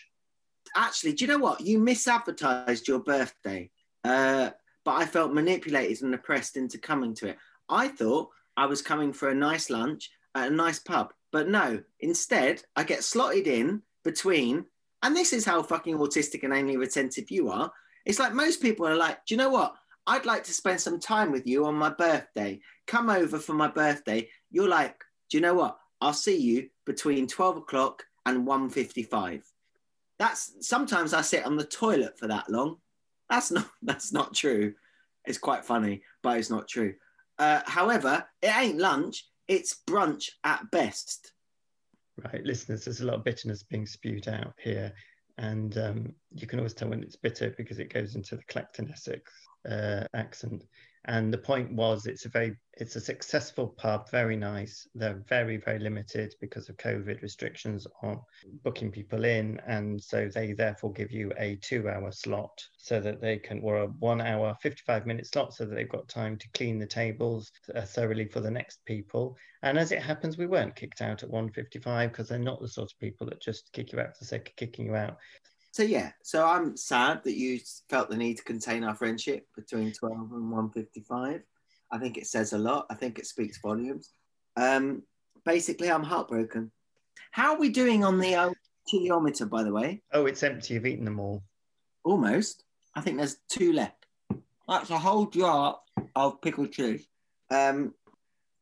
actually, 0.77 1.13
do 1.13 1.25
you 1.25 1.29
know 1.29 1.39
what? 1.39 1.61
You 1.61 1.79
misadvertised 1.79 2.87
your 2.87 3.01
birthday, 3.01 3.71
uh, 4.05 4.51
but 4.85 4.93
I 4.93 5.07
felt 5.07 5.33
manipulated 5.33 6.03
and 6.03 6.15
oppressed 6.15 6.57
into 6.57 6.79
coming 6.79 7.15
to 7.17 7.29
it. 7.29 7.39
I 7.69 7.89
thought 7.89 8.31
I 8.57 8.67
was 8.67 8.83
coming 8.83 9.13
for 9.13 9.29
a 9.29 9.35
nice 9.35 9.71
lunch 9.71 10.11
at 10.35 10.51
a 10.51 10.55
nice 10.55 10.79
pub, 10.79 11.13
but 11.33 11.49
no. 11.49 11.83
Instead, 12.01 12.63
I 12.77 12.85
get 12.85 13.05
slotted 13.05 13.47
in 13.47 13.83
between, 14.05 14.65
and 15.03 15.17
this 15.17 15.33
is 15.33 15.45
how 15.45 15.63
fucking 15.63 15.97
autistic 15.99 16.45
and 16.45 16.53
anally 16.53 16.79
retentive 16.79 17.31
you 17.31 17.51
are. 17.51 17.73
It's 18.07 18.19
like 18.19 18.33
most 18.33 18.63
people 18.63 18.87
are 18.87 18.97
like, 18.97 19.25
do 19.27 19.35
you 19.35 19.39
know 19.39 19.51
what? 19.51 19.75
I'd 20.07 20.27
like 20.27 20.45
to 20.45 20.53
spend 20.53 20.81
some 20.81 20.99
time 20.99 21.31
with 21.31 21.47
you 21.47 21.67
on 21.67 21.75
my 21.75 21.91
birthday. 21.91 22.61
Come 22.87 23.11
over 23.11 23.39
for 23.39 23.53
my 23.53 23.69
birthday. 23.69 24.29
You're 24.51 24.69
like, 24.69 24.97
do 25.31 25.37
you 25.37 25.43
know 25.43 25.55
what? 25.55 25.79
I'll 26.01 26.13
see 26.13 26.37
you 26.37 26.71
between 26.87 27.27
12 27.27 27.59
o'clock 27.59 28.05
and 28.27 28.47
1.55 28.47 29.43
that's 30.21 30.53
sometimes 30.61 31.15
I 31.15 31.23
sit 31.23 31.47
on 31.47 31.57
the 31.57 31.65
toilet 31.65 32.19
for 32.19 32.29
that 32.29 32.51
long. 32.51 32.77
That's 33.31 33.51
not 33.51 33.69
that's 33.83 34.13
not 34.13 34.35
true. 34.35 34.75
It's 35.25 35.39
quite 35.39 35.65
funny, 35.65 36.03
but 36.23 36.39
it's 36.39 36.51
not 36.51 36.69
true. 36.69 36.95
Uh, 37.39 37.63
however, 37.65 38.25
it 38.43 38.55
ain't 38.55 38.79
lunch. 38.79 39.27
It's 39.49 39.81
brunch 39.89 40.29
at 40.45 40.71
best. 40.71 41.33
Right, 42.23 42.45
listeners, 42.45 42.85
there's 42.85 43.01
a 43.01 43.07
lot 43.07 43.17
of 43.17 43.25
bitterness 43.25 43.63
being 43.63 43.87
spewed 43.87 44.29
out 44.29 44.53
here. 44.63 44.93
And 45.39 45.77
um, 45.79 46.15
you 46.35 46.47
can 46.47 46.59
always 46.59 46.75
tell 46.75 46.89
when 46.89 47.03
it's 47.03 47.17
bitter 47.17 47.55
because 47.57 47.79
it 47.79 47.93
goes 47.93 48.15
into 48.15 48.37
the 48.37 48.43
Clacton 48.49 48.91
Essex 48.93 49.33
uh, 49.69 50.05
accent. 50.15 50.65
And 51.07 51.33
the 51.33 51.39
point 51.39 51.73
was, 51.73 52.05
it's 52.05 52.27
a 52.27 52.29
very, 52.29 52.55
it's 52.75 52.95
a 52.95 53.01
successful 53.01 53.69
pub, 53.69 54.11
very 54.11 54.37
nice. 54.37 54.87
They're 54.95 55.25
very, 55.31 55.57
very 55.57 55.79
limited 55.79 56.35
because 56.43 56.69
of 56.69 56.77
COVID 56.77 57.23
restrictions 57.23 57.87
on 58.03 58.21
booking 58.65 58.93
people 58.93 59.25
in, 59.25 59.59
and 59.67 59.99
so 59.99 60.29
they 60.29 60.53
therefore 60.53 60.93
give 60.93 61.11
you 61.11 61.33
a 61.39 61.57
two-hour 61.63 62.13
slot 62.13 62.53
so 62.77 63.01
that 63.01 63.23
they 63.23 63.39
can, 63.39 63.63
or 63.63 63.79
a 63.79 63.87
one-hour, 63.87 64.55
fifty-five 64.61 65.07
minute 65.07 65.27
slot, 65.27 65.55
so 65.55 65.65
that 65.65 65.75
they've 65.75 65.89
got 65.89 66.07
time 66.07 66.37
to 66.37 66.49
clean 66.53 66.79
the 66.79 66.87
tables 66.87 67.51
uh, 67.75 67.81
thoroughly 67.81 68.27
for 68.27 68.41
the 68.41 68.51
next 68.51 68.85
people. 68.85 69.39
And 69.63 69.79
as 69.79 69.93
it 69.93 70.03
happens, 70.03 70.37
we 70.37 70.47
weren't 70.47 70.77
kicked 70.77 71.01
out 71.01 71.23
at 71.23 71.31
one 71.31 71.51
fifty-five 71.51 72.13
because 72.13 72.29
they're 72.29 72.39
not 72.39 72.61
the 72.61 72.69
sort 72.69 72.93
of 72.93 72.99
people 72.99 73.27
that 73.29 73.41
just 73.41 73.73
kick 73.73 73.93
you 73.93 74.01
out 74.01 74.15
for 74.15 74.21
the 74.21 74.27
sake 74.27 74.51
of 74.51 74.57
kicking 74.57 74.85
you 74.85 74.97
out. 74.97 75.17
So 75.73 75.85
yeah, 75.85 76.13
so 76.23 76.45
I'm 76.45 76.77
sad 76.77 77.23
that 77.25 77.37
you 77.37 77.61
felt 77.89 78.11
the 78.11 78.17
need 78.17 78.39
to 78.39 78.45
contain 78.45 78.83
our 78.83 78.95
friendship 78.95 79.47
between 79.55 79.93
12 79.93 80.33
and 80.33 80.51
155. 80.51 81.43
I 81.93 81.99
think 81.99 82.19
it 82.19 82.27
says 82.27 82.53
a 82.53 82.59
lot. 82.59 82.87
I 82.91 82.95
think 82.95 83.19
it 83.19 83.27
speaks 83.27 83.61
volumes. 83.61 84.11
Um, 84.57 85.03
basically, 85.45 85.91
I'm 85.91 86.03
heartbroken. 86.03 86.73
How 87.31 87.55
are 87.55 87.61
we 87.61 87.69
doing 87.69 88.05
on 88.05 88.19
the 88.19 88.35
uh, 88.35 88.51
chiliometer, 88.93 89.49
by 89.49 89.63
the 89.63 89.73
way? 89.73 90.03
Oh, 90.13 90.27
it's 90.27 90.43
empty. 90.43 90.75
You've 90.75 90.87
eaten 90.87 91.05
them 91.05 91.21
all. 91.21 91.45
Almost. 92.05 92.65
I 92.97 93.01
think 93.01 93.17
there's 93.17 93.37
two 93.49 93.73
left. 93.73 94.07
That's 94.69 94.91
a 94.91 94.99
whole 94.99 95.27
jar 95.27 95.79
of 96.17 96.41
pickled 96.43 96.73
cheese. 96.73 97.07
Um, 97.51 97.95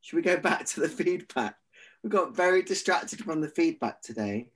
should 0.02 0.16
we 0.16 0.22
go 0.22 0.36
back 0.40 0.66
to 0.66 0.80
the 0.80 0.88
feedback? 0.88 1.56
We 2.02 2.10
got 2.10 2.36
very 2.36 2.62
distracted 2.62 3.20
from 3.20 3.40
the 3.40 3.48
feedback 3.48 4.02
today. 4.02 4.48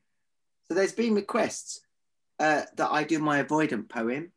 So 0.64 0.74
there's 0.74 0.92
been 0.92 1.14
requests 1.14 1.80
uh, 2.42 2.62
that 2.76 2.90
I 2.90 3.04
do 3.04 3.20
my 3.20 3.42
avoidant 3.42 3.88
poem. 3.88 4.32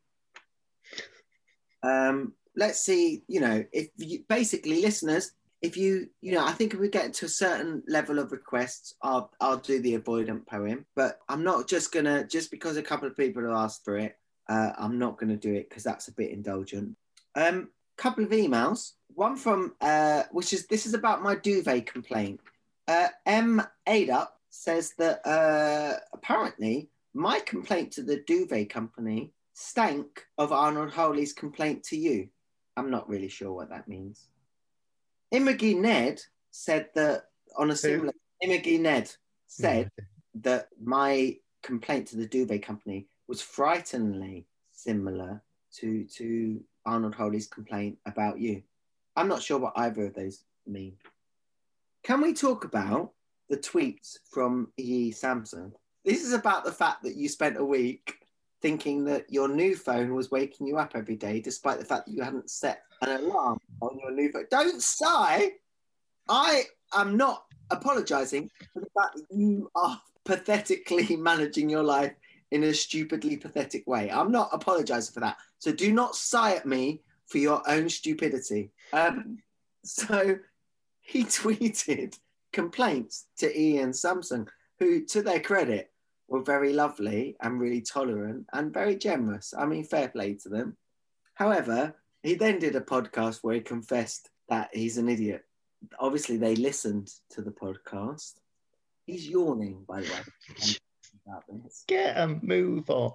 Um, 1.82 2.34
let's 2.56 2.80
see, 2.80 3.24
you 3.28 3.42
know, 3.42 3.66
if 3.74 3.90
you 3.98 4.24
basically 4.30 4.82
listeners, 4.82 5.32
if 5.64 5.76
you, 5.76 6.08
you 6.22 6.34
know, 6.34 6.46
I 6.46 6.52
think 6.52 6.76
if 6.76 6.80
we 6.80 6.88
get 6.88 7.16
to 7.16 7.26
a 7.26 7.30
certain 7.30 7.82
level 7.88 8.20
of 8.20 8.32
requests, 8.32 8.94
I'll, 9.02 9.32
I'll 9.42 9.58
do 9.58 9.82
the 9.82 9.98
avoidant 9.98 10.46
poem. 10.46 10.86
But 10.96 11.20
I'm 11.28 11.44
not 11.44 11.68
just 11.68 11.92
gonna, 11.92 12.28
just 12.28 12.52
because 12.52 12.78
a 12.78 12.84
couple 12.84 13.08
of 13.08 13.18
people 13.18 13.42
have 13.42 13.58
asked 13.58 13.84
for 13.84 13.98
it, 13.98 14.16
uh, 14.48 14.74
I'm 14.78 15.00
not 15.00 15.18
gonna 15.18 15.36
do 15.36 15.54
it 15.56 15.68
because 15.68 15.84
that's 15.84 16.08
a 16.08 16.14
bit 16.14 16.30
indulgent. 16.30 16.96
Um, 17.34 17.70
couple 17.98 18.24
of 18.24 18.30
emails. 18.30 18.92
One 19.16 19.36
from, 19.36 19.74
uh, 19.82 20.24
which 20.32 20.54
is 20.54 20.68
this 20.68 20.86
is 20.86 20.94
about 20.94 21.24
my 21.24 21.36
duvet 21.36 21.88
complaint. 21.88 22.40
Uh, 22.88 23.08
M. 23.26 23.64
Adup 23.88 24.28
says 24.52 24.94
that 25.00 25.26
uh, 25.26 25.98
apparently 26.14 26.90
my 27.16 27.40
complaint 27.40 27.94
to 27.94 28.04
the 28.04 28.22
duvet 28.28 28.70
company 28.70 29.32
stank 29.54 30.26
of 30.38 30.52
Arnold 30.52 30.92
Holy's 30.92 31.32
complaint 31.32 31.84
to 31.86 31.98
you. 31.98 32.28
I'm 32.76 32.92
not 32.92 33.08
really 33.08 33.30
sure 33.30 33.54
what 33.54 33.70
that 33.70 33.88
means. 33.88 34.28
Imogi 35.34 35.80
Ned 35.80 36.22
said 36.52 36.90
that 36.96 37.24
on 37.58 37.72
a 37.72 37.76
similar 37.76 38.12
Imogi 38.44 38.80
Ned 38.80 39.10
said 39.48 39.90
that 40.42 40.68
my 40.84 41.38
complaint 41.64 42.08
to 42.08 42.18
the 42.18 42.28
duvet 42.28 42.64
company 42.64 43.08
was 43.30 43.42
frighteningly 43.42 44.46
similar 44.74 45.42
to 45.78 46.04
to 46.16 46.62
Arnold 46.86 47.16
Holy's 47.16 47.48
complaint 47.48 47.98
about 48.06 48.40
you. 48.40 48.62
I'm 49.16 49.30
not 49.30 49.42
sure 49.42 49.58
what 49.58 49.74
either 49.78 50.08
of 50.08 50.16
those 50.16 50.44
mean. 50.68 50.98
Can 52.04 52.20
we 52.20 52.34
talk 52.34 52.66
about 52.66 53.14
the 53.50 53.58
tweets 53.58 54.18
from 54.30 54.74
E. 54.76 55.12
Samson? 55.12 55.74
This 56.06 56.24
is 56.24 56.34
about 56.34 56.64
the 56.64 56.72
fact 56.72 57.02
that 57.04 57.16
you 57.16 57.28
spent 57.28 57.58
a 57.58 57.66
week 57.66 58.20
thinking 58.62 59.06
that 59.06 59.26
your 59.32 59.48
new 59.48 59.76
phone 59.76 60.14
was 60.14 60.30
waking 60.30 60.68
you 60.68 60.78
up 60.78 60.92
every 60.94 61.16
day, 61.16 61.40
despite 61.40 61.80
the 61.80 61.86
fact 61.86 62.06
that 62.06 62.14
you 62.14 62.22
hadn't 62.22 62.50
set 62.50 62.84
an 63.02 63.10
alarm 63.10 63.60
on 63.82 63.98
your 64.00 64.12
new 64.12 64.32
phone. 64.32 64.46
Don't 64.52 64.82
sigh. 64.82 65.52
I 66.30 66.64
am 66.94 67.18
not 67.18 67.46
apologizing 67.72 68.50
for 68.74 68.82
the 68.82 68.88
fact 68.96 69.16
that 69.16 69.36
you 69.36 69.70
are 69.76 70.00
pathetically 70.26 71.16
managing 71.18 71.70
your 71.70 71.84
life 71.84 72.14
in 72.52 72.64
a 72.64 72.74
stupidly 72.74 73.38
pathetic 73.38 73.86
way. 73.88 74.12
I'm 74.12 74.32
not 74.32 74.50
apologizing 74.54 75.14
for 75.14 75.20
that. 75.22 75.38
So 75.58 75.72
do 75.72 75.92
not 75.92 76.16
sigh 76.16 76.56
at 76.56 76.68
me 76.68 77.02
for 77.28 77.40
your 77.40 77.62
own 77.68 77.90
stupidity. 77.90 78.72
Um, 78.94 79.40
so 79.84 80.38
he 81.02 81.24
tweeted 81.26 82.18
complaints 82.54 83.26
to 83.38 83.60
Ian 83.60 83.92
Samson, 83.92 84.48
who, 84.80 85.04
to 85.06 85.22
their 85.22 85.40
credit, 85.40 85.92
were 86.28 86.42
very 86.42 86.74
lovely 86.74 87.36
and 87.42 87.60
really 87.60 87.82
tolerant 87.82 88.46
and 88.54 88.74
very 88.74 88.96
generous. 88.96 89.54
I 89.58 89.66
mean, 89.66 89.84
fair 89.84 90.10
play 90.10 90.34
to 90.44 90.50
them. 90.50 90.78
However, 91.36 91.96
he 92.24 92.36
then 92.36 92.60
did 92.60 92.76
a 92.76 92.82
podcast 92.82 93.40
where 93.42 93.56
he 93.56 93.62
confessed 93.62 94.30
that 94.50 94.70
he's 94.74 94.98
an 94.98 95.10
idiot. 95.10 95.44
Obviously, 96.00 96.38
they 96.38 96.56
listened 96.56 97.12
to 97.32 97.42
the 97.42 97.52
podcast. 97.52 98.34
He's 99.06 99.30
yawning, 99.30 99.84
by 99.88 100.02
the 100.02 100.10
way. 100.10 100.78
Get 101.88 102.18
a 102.18 102.28
move 102.42 102.90
on. 102.90 103.14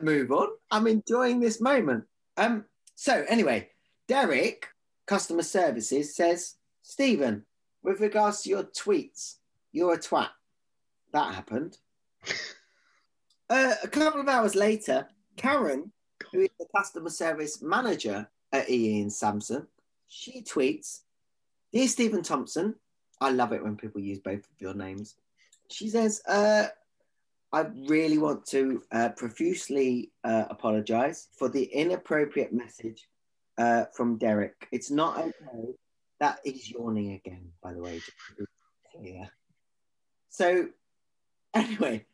Move 0.00 0.32
on. 0.32 0.48
I'm 0.70 0.86
enjoying 0.86 1.40
this 1.40 1.60
moment. 1.60 2.04
Um. 2.36 2.64
So 2.96 3.24
anyway, 3.28 3.70
Derek, 4.08 4.68
customer 5.06 5.42
services, 5.42 6.14
says, 6.14 6.56
Stephen, 6.82 7.46
with 7.82 8.00
regards 8.00 8.42
to 8.42 8.50
your 8.50 8.64
tweets, 8.64 9.36
you're 9.72 9.94
a 9.94 9.98
twat. 9.98 10.28
That 11.12 11.34
happened. 11.34 11.78
Uh, 13.50 13.74
a 13.82 13.88
couple 13.88 14.20
of 14.20 14.28
hours 14.28 14.54
later, 14.54 15.08
Karen, 15.36 15.90
who 16.32 16.42
is 16.42 16.50
the 16.60 16.66
customer 16.72 17.10
service 17.10 17.60
manager 17.60 18.30
at 18.52 18.70
Ian 18.70 19.10
Samson, 19.10 19.66
she 20.06 20.42
tweets, 20.42 21.00
Dear 21.72 21.88
Stephen 21.88 22.22
Thompson, 22.22 22.76
I 23.20 23.30
love 23.30 23.52
it 23.52 23.62
when 23.62 23.76
people 23.76 24.00
use 24.00 24.20
both 24.20 24.38
of 24.38 24.60
your 24.60 24.74
names. 24.74 25.16
She 25.68 25.88
says, 25.88 26.22
uh, 26.28 26.68
I 27.52 27.66
really 27.88 28.18
want 28.18 28.46
to 28.46 28.82
uh, 28.92 29.08
profusely 29.10 30.12
uh, 30.22 30.44
apologize 30.48 31.26
for 31.36 31.48
the 31.48 31.64
inappropriate 31.64 32.52
message 32.52 33.08
uh, 33.58 33.86
from 33.92 34.16
Derek. 34.16 34.68
It's 34.70 34.90
not 34.90 35.18
okay. 35.18 35.74
That 36.20 36.38
is 36.44 36.70
yawning 36.70 37.12
again, 37.12 37.50
by 37.62 37.72
the 37.72 37.82
way. 37.82 38.00
clear. 38.94 39.28
So, 40.28 40.68
anyway, 41.54 42.06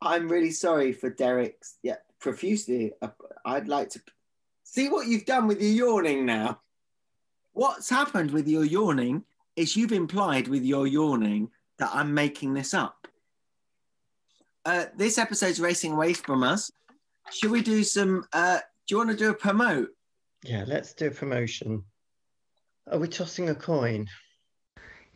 I'm 0.00 0.28
really 0.28 0.50
sorry 0.50 0.92
for 0.92 1.10
Derek's. 1.10 1.76
Yeah, 1.82 1.96
profusely. 2.20 2.92
uh, 3.02 3.08
I'd 3.44 3.68
like 3.68 3.90
to 3.90 4.02
see 4.62 4.88
what 4.88 5.06
you've 5.06 5.26
done 5.26 5.46
with 5.46 5.60
your 5.60 5.70
yawning 5.70 6.26
now. 6.26 6.60
What's 7.52 7.88
happened 7.88 8.32
with 8.32 8.48
your 8.48 8.64
yawning 8.64 9.24
is 9.56 9.76
you've 9.76 9.92
implied 9.92 10.48
with 10.48 10.64
your 10.64 10.86
yawning 10.86 11.50
that 11.78 11.90
I'm 11.92 12.12
making 12.12 12.54
this 12.54 12.74
up. 12.74 13.06
Uh, 14.64 14.86
this 14.96 15.18
episode's 15.18 15.60
racing 15.60 15.92
away 15.92 16.14
from 16.14 16.42
us. 16.42 16.70
Should 17.30 17.50
we 17.50 17.62
do 17.62 17.84
some? 17.84 18.24
Uh, 18.32 18.58
do 18.86 18.94
you 18.94 18.98
want 18.98 19.10
to 19.10 19.16
do 19.16 19.30
a 19.30 19.34
promote? 19.34 19.90
Yeah, 20.42 20.64
let's 20.66 20.92
do 20.92 21.08
a 21.08 21.10
promotion. 21.10 21.84
Are 22.90 22.98
we 22.98 23.08
tossing 23.08 23.48
a 23.48 23.54
coin? 23.54 24.08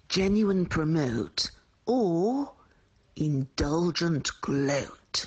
Genuine 0.08 0.64
promote 0.64 1.50
or 1.84 2.52
indulgent 3.20 4.30
gloat. 4.40 5.26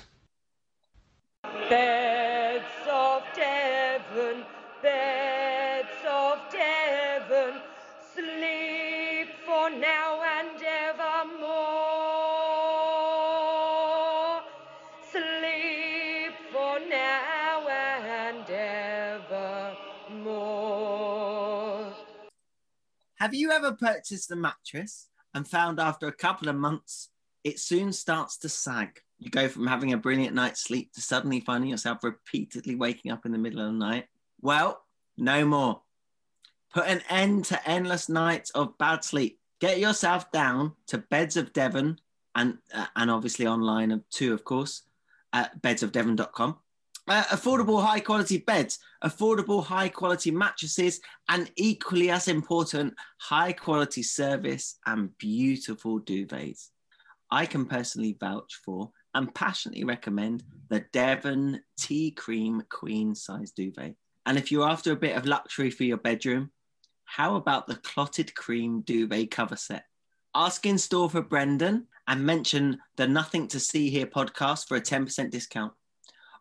Beds 1.68 2.64
of 2.90 3.22
Devon, 3.36 4.46
beds 4.82 5.88
of 6.08 6.38
Devon, 6.50 7.60
sleep 8.14 9.28
for 9.44 9.68
now 9.70 10.22
and 10.22 10.62
evermore. 10.62 11.42
Sleep 15.10 16.34
for 16.50 16.80
now 16.88 17.68
and 17.68 18.48
evermore. 20.10 20.32
Have 23.16 23.34
you 23.34 23.50
ever 23.50 23.72
purchased 23.72 24.30
a 24.30 24.36
mattress 24.36 25.08
and 25.34 25.46
found 25.46 25.78
after 25.78 26.06
a 26.06 26.12
couple 26.12 26.48
of 26.48 26.56
months 26.56 27.10
it 27.44 27.58
soon 27.58 27.92
starts 27.92 28.38
to 28.38 28.48
sag? 28.48 29.00
You 29.18 29.30
go 29.30 29.48
from 29.48 29.66
having 29.66 29.92
a 29.92 29.96
brilliant 29.98 30.34
night's 30.34 30.62
sleep 30.62 30.92
to 30.94 31.00
suddenly 31.00 31.40
finding 31.40 31.70
yourself 31.70 32.02
repeatedly 32.02 32.74
waking 32.74 33.12
up 33.12 33.24
in 33.24 33.32
the 33.32 33.38
middle 33.38 33.60
of 33.60 33.66
the 33.66 33.78
night. 33.78 34.06
Well, 34.40 34.82
no 35.16 35.44
more. 35.44 35.82
Put 36.74 36.86
an 36.86 37.02
end 37.08 37.44
to 37.46 37.68
endless 37.68 38.08
nights 38.08 38.50
of 38.50 38.76
bad 38.78 39.04
sleep. 39.04 39.38
Get 39.60 39.78
yourself 39.78 40.32
down 40.32 40.72
to 40.88 40.98
Beds 40.98 41.36
of 41.36 41.52
Devon 41.52 41.98
and 42.34 42.58
uh, 42.74 42.86
and 42.96 43.10
obviously 43.10 43.46
online 43.46 44.02
too, 44.10 44.32
of 44.32 44.44
course, 44.44 44.82
at 45.32 45.60
bedsofdevon.com. 45.62 46.56
Uh, 47.08 47.24
affordable 47.24 47.84
high 47.84 48.00
quality 48.00 48.38
beds, 48.38 48.78
affordable 49.04 49.64
high 49.64 49.88
quality 49.88 50.30
mattresses, 50.30 51.00
and 51.28 51.50
equally 51.56 52.10
as 52.10 52.28
important, 52.28 52.94
high 53.18 53.52
quality 53.52 54.02
service 54.02 54.78
and 54.86 55.16
beautiful 55.18 56.00
duvets. 56.00 56.68
I 57.32 57.46
can 57.46 57.64
personally 57.64 58.14
vouch 58.20 58.60
for 58.62 58.90
and 59.14 59.34
passionately 59.34 59.84
recommend 59.84 60.44
the 60.68 60.84
Devon 60.92 61.62
Tea 61.78 62.10
Cream 62.10 62.62
Queen 62.68 63.14
Size 63.14 63.52
Duvet. 63.52 63.94
And 64.26 64.36
if 64.36 64.52
you're 64.52 64.68
after 64.68 64.92
a 64.92 64.96
bit 64.96 65.16
of 65.16 65.24
luxury 65.24 65.70
for 65.70 65.84
your 65.84 65.96
bedroom, 65.96 66.50
how 67.04 67.36
about 67.36 67.66
the 67.66 67.76
Clotted 67.76 68.34
Cream 68.34 68.82
Duvet 68.82 69.30
cover 69.30 69.56
set? 69.56 69.86
Ask 70.34 70.66
in 70.66 70.76
store 70.76 71.08
for 71.08 71.22
Brendan 71.22 71.86
and 72.06 72.22
mention 72.22 72.78
the 72.96 73.08
Nothing 73.08 73.48
to 73.48 73.58
See 73.58 73.88
Here 73.88 74.06
podcast 74.06 74.68
for 74.68 74.76
a 74.76 74.82
10% 74.82 75.30
discount. 75.30 75.72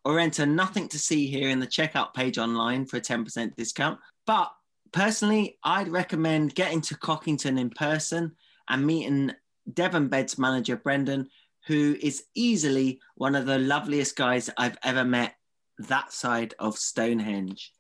Or 0.04 0.20
enter 0.20 0.46
Nothing 0.46 0.90
to 0.90 1.00
See 1.00 1.26
Here 1.28 1.48
in 1.48 1.62
the 1.62 1.68
checkout 1.68 2.14
page 2.14 2.38
online 2.38 2.86
for 2.86 2.98
a 2.98 3.02
10% 3.02 3.56
discount. 3.56 3.98
But 4.28 4.52
personally, 4.92 5.58
I'd 5.64 5.88
recommend 5.88 6.54
getting 6.54 6.82
to 6.82 6.98
Cockington 6.98 7.58
in 7.58 7.70
person 7.70 8.34
and 8.68 8.86
meeting 8.86 9.32
Devon 9.74 10.08
Beds 10.08 10.38
manager 10.38 10.76
Brendan, 10.76 11.28
who 11.68 11.96
is 12.02 12.24
easily 12.36 13.00
one 13.16 13.36
of 13.36 13.46
the 13.46 13.60
loveliest 13.60 14.16
guys 14.16 14.50
I've 14.58 14.78
ever 14.84 15.04
met 15.04 15.36
that 15.78 16.12
side 16.12 16.54
of 16.60 16.78
Stonehenge. 16.78 17.72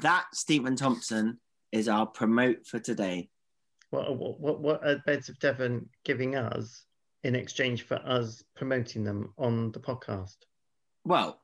That 0.00 0.26
Stephen 0.32 0.76
Thompson 0.76 1.38
is 1.72 1.88
our 1.88 2.06
promote 2.06 2.66
for 2.66 2.78
today. 2.78 3.28
What, 3.90 4.16
what, 4.16 4.60
what, 4.60 4.86
are 4.86 5.02
Beds 5.06 5.28
of 5.28 5.38
Devon 5.38 5.88
giving 6.04 6.36
us 6.36 6.84
in 7.24 7.34
exchange 7.34 7.86
for 7.86 7.96
us 8.04 8.42
promoting 8.54 9.04
them 9.04 9.32
on 9.38 9.72
the 9.72 9.80
podcast? 9.80 10.36
Well, 11.04 11.40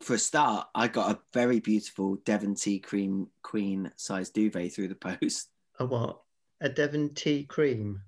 for 0.00 0.14
a 0.14 0.18
start, 0.18 0.68
I 0.74 0.88
got 0.88 1.10
a 1.10 1.20
very 1.32 1.60
beautiful 1.60 2.16
Devon 2.24 2.54
Tea 2.54 2.78
Cream 2.78 3.28
Queen 3.42 3.90
size 3.96 4.30
duvet 4.30 4.74
through 4.74 4.88
the 4.88 4.94
post. 4.94 5.48
A 5.78 5.86
what? 5.86 6.20
A 6.60 6.68
Devon 6.68 7.14
tea 7.14 7.44
cream? 7.44 8.00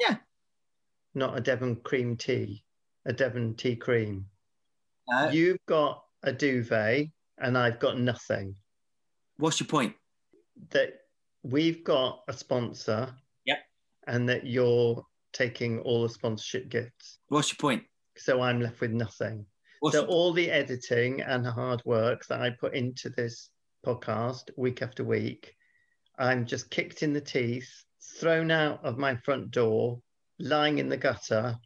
Yeah. 0.00 0.16
Not 1.14 1.36
a 1.36 1.40
Devon 1.40 1.76
cream 1.76 2.16
tea, 2.16 2.64
a 3.06 3.12
Devon 3.12 3.54
tea 3.54 3.76
cream. 3.76 4.26
Uh, 5.12 5.30
You've 5.32 5.64
got 5.66 6.02
a 6.22 6.32
duvet 6.32 7.08
and 7.38 7.58
I've 7.58 7.78
got 7.78 7.98
nothing. 7.98 8.56
what's 9.36 9.60
your 9.60 9.66
point? 9.66 9.94
That 10.70 10.92
we've 11.42 11.84
got 11.84 12.22
a 12.28 12.32
sponsor. 12.32 13.14
Yep. 13.44 13.58
And 14.06 14.28
that 14.28 14.46
you're 14.46 15.04
taking 15.32 15.80
all 15.80 16.02
the 16.02 16.08
sponsorship 16.08 16.68
gifts. 16.68 17.18
What's 17.28 17.50
your 17.52 17.58
point? 17.58 17.84
So 18.16 18.40
I'm 18.40 18.60
left 18.60 18.80
with 18.80 18.92
nothing. 18.92 19.44
What's 19.80 19.96
so 19.96 20.06
all 20.06 20.32
the 20.32 20.50
editing 20.50 21.20
and 21.20 21.46
hard 21.46 21.82
work 21.84 22.24
that 22.26 22.40
I 22.40 22.50
put 22.50 22.74
into 22.74 23.10
this 23.10 23.50
podcast 23.84 24.50
week 24.56 24.80
after 24.80 25.04
week, 25.04 25.54
I'm 26.18 26.46
just 26.46 26.70
kicked 26.70 27.02
in 27.02 27.12
the 27.12 27.20
teeth, 27.20 27.68
thrown 28.18 28.50
out 28.50 28.82
of 28.84 28.96
my 28.96 29.16
front 29.16 29.50
door, 29.50 30.00
lying 30.38 30.78
in 30.78 30.88
the 30.88 30.96
gutter, 30.96 31.56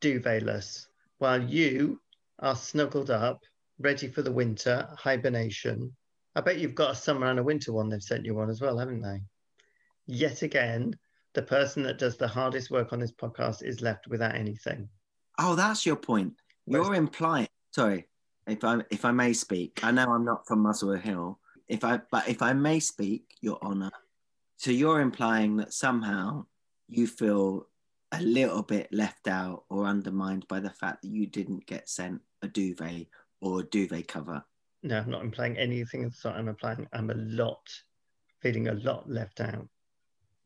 duvetless, 0.00 0.86
while 1.18 1.42
you 1.42 2.00
are 2.38 2.56
snuggled 2.56 3.10
up, 3.10 3.42
ready 3.78 4.08
for 4.08 4.22
the 4.22 4.32
winter 4.32 4.88
hibernation. 4.98 5.94
I 6.34 6.40
bet 6.40 6.58
you've 6.58 6.74
got 6.74 6.92
a 6.92 6.96
summer 6.96 7.26
and 7.26 7.38
a 7.38 7.42
winter 7.42 7.72
one. 7.72 7.88
They've 7.88 8.02
sent 8.02 8.24
you 8.24 8.34
one 8.34 8.50
as 8.50 8.60
well, 8.60 8.78
haven't 8.78 9.02
they? 9.02 9.20
Yet 10.06 10.42
again, 10.42 10.96
the 11.34 11.42
person 11.42 11.82
that 11.84 11.98
does 11.98 12.16
the 12.16 12.28
hardest 12.28 12.70
work 12.70 12.92
on 12.92 13.00
this 13.00 13.12
podcast 13.12 13.62
is 13.62 13.80
left 13.80 14.06
without 14.06 14.34
anything. 14.34 14.88
Oh, 15.38 15.54
that's 15.54 15.84
your 15.84 15.96
point. 15.96 16.34
You're 16.66 16.94
implying. 16.94 17.48
Sorry, 17.72 18.06
if 18.46 18.62
I 18.64 18.80
if 18.90 19.04
I 19.04 19.10
may 19.10 19.32
speak. 19.32 19.80
I 19.82 19.90
know 19.90 20.12
I'm 20.12 20.24
not 20.24 20.46
from 20.46 20.60
Muswell 20.60 20.96
Hill. 20.96 21.38
If 21.68 21.84
I 21.84 22.00
but 22.10 22.28
if 22.28 22.42
I 22.42 22.52
may 22.52 22.80
speak, 22.80 23.24
Your 23.40 23.58
Honour. 23.62 23.90
So 24.56 24.70
you're 24.70 25.00
implying 25.00 25.56
that 25.56 25.72
somehow 25.72 26.46
you 26.88 27.06
feel 27.06 27.66
a 28.20 28.22
little 28.22 28.62
bit 28.62 28.88
left 28.92 29.28
out 29.28 29.64
or 29.70 29.84
undermined 29.84 30.46
by 30.48 30.60
the 30.60 30.70
fact 30.70 31.02
that 31.02 31.08
you 31.08 31.26
didn't 31.26 31.66
get 31.66 31.88
sent 31.88 32.20
a 32.42 32.48
duvet 32.48 33.06
or 33.40 33.60
a 33.60 33.64
duvet 33.64 34.08
cover. 34.08 34.44
No, 34.82 34.98
I'm 34.98 35.10
not 35.10 35.22
implying 35.22 35.56
anything 35.56 36.04
of 36.04 36.12
the 36.12 36.16
sort. 36.16 36.36
I'm 36.36 36.48
implying 36.48 36.86
I'm 36.92 37.10
a 37.10 37.14
lot, 37.14 37.66
feeling 38.40 38.68
a 38.68 38.74
lot 38.74 39.08
left 39.08 39.40
out. 39.40 39.68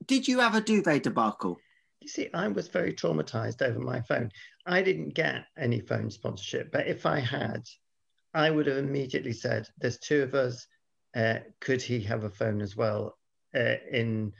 Did 0.06 0.28
you 0.28 0.38
have 0.38 0.54
a 0.54 0.60
duvet 0.60 1.02
debacle? 1.02 1.58
You 2.00 2.08
see, 2.08 2.28
I 2.32 2.46
was 2.48 2.68
very 2.68 2.92
traumatized 2.92 3.62
over 3.62 3.80
my 3.80 4.00
phone. 4.00 4.30
I 4.66 4.82
didn't 4.82 5.14
get 5.14 5.46
any 5.56 5.80
phone 5.80 6.10
sponsorship, 6.10 6.70
but 6.70 6.86
if 6.86 7.04
I 7.06 7.18
had, 7.18 7.68
I 8.34 8.50
would 8.50 8.66
have 8.66 8.78
immediately 8.78 9.32
said, 9.32 9.68
There's 9.78 9.98
two 9.98 10.22
of 10.22 10.34
us. 10.34 10.66
Uh, 11.16 11.38
could 11.60 11.82
he 11.82 12.00
have 12.00 12.24
a 12.24 12.30
phone 12.30 12.60
as 12.60 12.76
well 12.76 13.18
uh, 13.54 13.76
in 13.90 14.32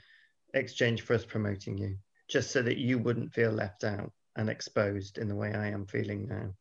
exchange 0.53 1.01
for 1.01 1.15
us 1.15 1.25
promoting 1.25 1.77
you? 1.77 1.97
Just 2.29 2.51
so 2.51 2.61
that 2.61 2.77
you 2.77 2.99
wouldn't 2.99 3.33
feel 3.33 3.51
left 3.51 3.83
out 3.83 4.11
and 4.35 4.49
exposed 4.49 5.17
in 5.17 5.27
the 5.27 5.35
way 5.35 5.53
I 5.53 5.67
am 5.67 5.85
feeling 5.85 6.27
now. 6.27 6.53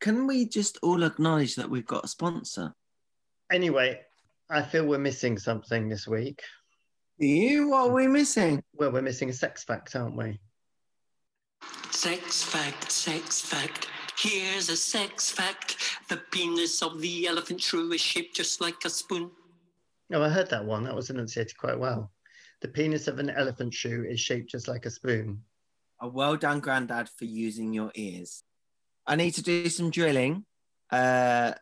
Can 0.00 0.26
we 0.26 0.46
just 0.46 0.78
all 0.82 1.02
acknowledge 1.02 1.56
that 1.56 1.68
we've 1.68 1.86
got 1.86 2.04
a 2.04 2.08
sponsor? 2.08 2.72
Anyway, 3.52 4.00
I 4.48 4.62
feel 4.62 4.86
we're 4.86 4.98
missing 4.98 5.36
something 5.36 5.88
this 5.88 6.06
week. 6.06 6.40
You? 7.18 7.70
What 7.70 7.90
are 7.90 7.92
we 7.92 8.06
missing? 8.06 8.62
Well, 8.74 8.92
we're 8.92 9.02
missing 9.02 9.28
a 9.28 9.32
sex 9.34 9.62
fact, 9.62 9.94
aren't 9.94 10.16
we? 10.16 10.40
Sex 11.90 12.42
fact, 12.42 12.90
sex 12.90 13.42
fact. 13.42 13.88
Here's 14.16 14.70
a 14.70 14.76
sex 14.76 15.30
fact. 15.30 15.76
The 16.08 16.16
penis 16.30 16.82
of 16.82 17.00
the 17.00 17.26
elephant 17.26 17.60
shrew 17.60 17.92
is 17.92 18.00
shaped 18.00 18.36
just 18.36 18.60
like 18.60 18.84
a 18.86 18.90
spoon. 18.90 19.30
Oh, 20.12 20.22
I 20.22 20.28
heard 20.28 20.48
that 20.50 20.64
one. 20.64 20.84
That 20.84 20.94
was 20.94 21.10
enunciated 21.10 21.56
quite 21.58 21.78
well. 21.78 22.10
The 22.60 22.68
penis 22.68 23.08
of 23.08 23.18
an 23.18 23.30
elephant 23.30 23.72
shoe 23.72 24.04
is 24.08 24.20
shaped 24.20 24.50
just 24.50 24.68
like 24.68 24.86
a 24.86 24.90
spoon. 24.90 25.42
A 26.00 26.08
well 26.08 26.36
done, 26.36 26.60
Grandad, 26.60 27.08
for 27.08 27.24
using 27.24 27.72
your 27.72 27.90
ears. 27.94 28.42
I 29.06 29.16
need 29.16 29.32
to 29.32 29.42
do 29.42 29.68
some 29.68 29.90
drilling, 29.90 30.44
uh, 30.90 31.52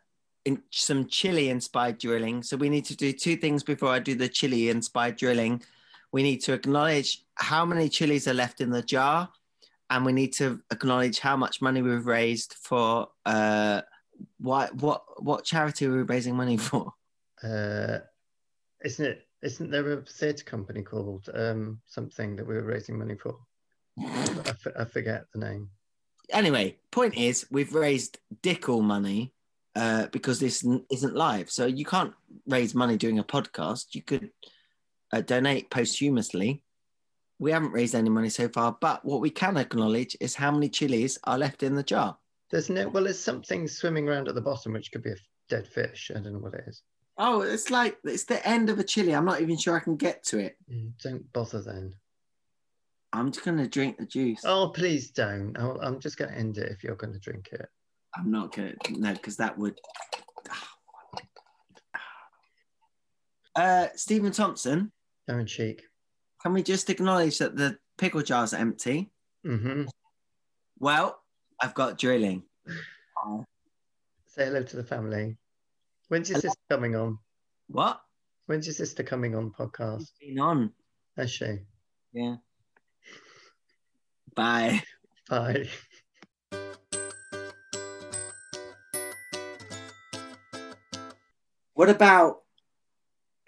in 0.45 0.63
some 0.71 1.07
chili 1.09 1.51
inspired 1.51 1.99
drilling. 1.99 2.43
So 2.43 2.57
we 2.57 2.69
need 2.69 2.85
to 2.87 2.97
do 2.97 3.13
two 3.13 3.37
things 3.37 3.63
before 3.63 3.91
I 3.91 3.99
do 3.99 4.15
the 4.15 4.29
chili 4.29 4.71
inspired 4.71 5.17
drilling. 5.17 5.63
We 6.11 6.23
need 6.23 6.39
to 6.45 6.53
acknowledge 6.53 7.25
how 7.35 7.65
many 7.65 7.89
chilies 7.89 8.27
are 8.27 8.35
left 8.35 8.61
in 8.61 8.71
the 8.71 8.83
jar, 8.83 9.29
and 9.91 10.05
we 10.05 10.13
need 10.13 10.33
to 10.35 10.61
acknowledge 10.71 11.19
how 11.19 11.37
much 11.37 11.61
money 11.61 11.83
we've 11.83 12.07
raised 12.07 12.55
for 12.55 13.09
uh, 13.27 13.83
what 14.39 14.75
what 14.77 15.03
what 15.23 15.45
charity 15.45 15.87
are 15.87 15.93
we 15.93 16.03
raising 16.03 16.35
money 16.35 16.57
for? 16.57 16.95
Uh, 17.43 17.99
isn't 18.85 19.07
it? 19.07 19.28
Isn't 19.43 19.71
there 19.71 19.93
a 19.93 20.03
theatre 20.03 20.45
company 20.45 20.83
called 20.83 21.29
um, 21.33 21.81
something 21.87 22.37
that 22.37 22.47
we 22.47 22.55
were 22.55 22.63
raising 22.63 22.99
money 22.99 23.15
for? 23.15 23.37
I, 23.99 24.45
f- 24.47 24.67
I 24.79 24.85
forget 24.85 25.25
the 25.33 25.41
name. 25.41 25.71
anyway, 26.31 26.77
point 26.91 27.17
is, 27.17 27.47
we've 27.51 27.75
raised 27.75 28.19
dick 28.43 28.69
all 28.69 28.83
money 28.83 29.33
uh, 29.77 30.07
because 30.09 30.41
this 30.41 30.65
n- 30.65 30.85
isn't 30.91 31.15
live. 31.15 31.51
So 31.51 31.67
you 31.67 31.85
can't 31.85 32.13
raise 32.47 32.75
money 32.75 32.97
doing 32.97 33.19
a 33.19 33.25
podcast. 33.25 33.95
You 33.95 34.03
could 34.03 34.31
uh, 35.13 35.21
donate 35.21 35.71
posthumously. 35.71 36.63
We 37.39 37.53
haven't 37.53 37.73
raised 37.73 37.95
any 37.95 38.11
money 38.11 38.31
so 38.31 38.49
far, 38.49 38.77
but 38.81 39.05
what 39.05 39.21
we 39.21 39.31
can 39.31 39.57
acknowledge 39.57 40.17
is 40.21 40.35
how 40.35 40.51
many 40.51 40.69
chilies 40.69 41.19
are 41.25 41.39
left 41.39 41.63
in 41.63 41.77
the 41.77 41.85
jar. 41.85 42.19
There's 42.51 42.71
no 42.71 42.89
well, 42.89 43.05
there's 43.05 43.21
something 43.21 43.69
swimming 43.69 44.09
around 44.09 44.27
at 44.27 44.35
the 44.35 44.41
bottom 44.41 44.73
which 44.73 44.91
could 44.91 45.03
be 45.05 45.11
a 45.13 45.17
dead 45.49 45.69
fish. 45.69 46.11
I 46.11 46.19
don't 46.19 46.33
know 46.33 46.39
what 46.41 46.55
it 46.55 46.65
is. 46.67 46.83
Oh, 47.19 47.41
it's 47.43 47.71
like 47.71 47.99
it's 48.05 48.25
the 48.25 48.47
end 48.47 48.71
of 48.71 48.79
a 48.79 48.85
chili. 48.85 49.15
I'm 49.15 49.25
not 49.25 49.41
even 49.41 49.57
sure 49.59 49.77
I 49.77 49.81
can 49.81 49.97
get 49.97 50.23
to 50.27 50.39
it. 50.39 50.57
Mm, 50.73 50.93
Don't 51.03 51.33
bother 51.33 51.61
then. 51.61 51.95
I'm 53.13 53.33
just 53.33 53.45
gonna 53.45 53.67
drink 53.67 53.97
the 53.99 54.07
juice. 54.07 54.43
Oh, 54.45 54.69
please 54.69 55.11
don't. 55.11 55.57
I'll, 55.59 55.81
I'm 55.81 55.99
just 55.99 56.17
going 56.19 56.31
to 56.31 56.37
end 56.37 56.59
it 56.59 56.71
if 56.71 56.85
you're 56.85 56.95
going 56.95 57.13
to 57.15 57.19
drink 57.19 57.49
it. 57.53 57.67
I'm 58.17 58.31
not 58.31 58.55
gonna 58.55 58.75
no, 58.91 59.13
because 59.15 59.37
that 59.39 59.59
would. 59.59 59.79
Uh, 63.57 63.89
Stephen 63.97 64.31
Thompson, 64.31 64.93
Darren 65.29 65.47
Cheek. 65.47 65.83
can 66.41 66.53
we 66.53 66.63
just 66.63 66.91
acknowledge 66.91 67.39
that 67.39 67.57
the 67.57 67.77
pickle 67.97 68.23
jar's 68.23 68.55
empty? 68.55 69.11
hmm 69.45 69.85
Well, 70.79 71.21
I've 71.61 71.75
got 71.75 71.99
drilling. 71.99 72.45
Say 74.27 74.45
hello 74.45 74.63
to 74.63 74.77
the 74.77 74.85
family. 74.85 75.37
When's 76.09 76.31
your 76.31 76.41
sister 76.41 76.61
coming 76.71 76.97
on? 76.97 77.19
What? 77.69 78.01
When's 78.47 78.67
your 78.67 78.75
sister 78.75 79.03
coming 79.03 79.35
on 79.35 79.51
podcast? 79.51 79.99
What's 79.99 80.13
been 80.21 80.39
on? 80.39 80.73
Has 81.17 81.31
she? 81.31 81.59
Yeah. 82.13 82.37
Bye. 84.35 84.83
Bye. 85.29 85.69
What 91.75 91.91
about 91.91 92.39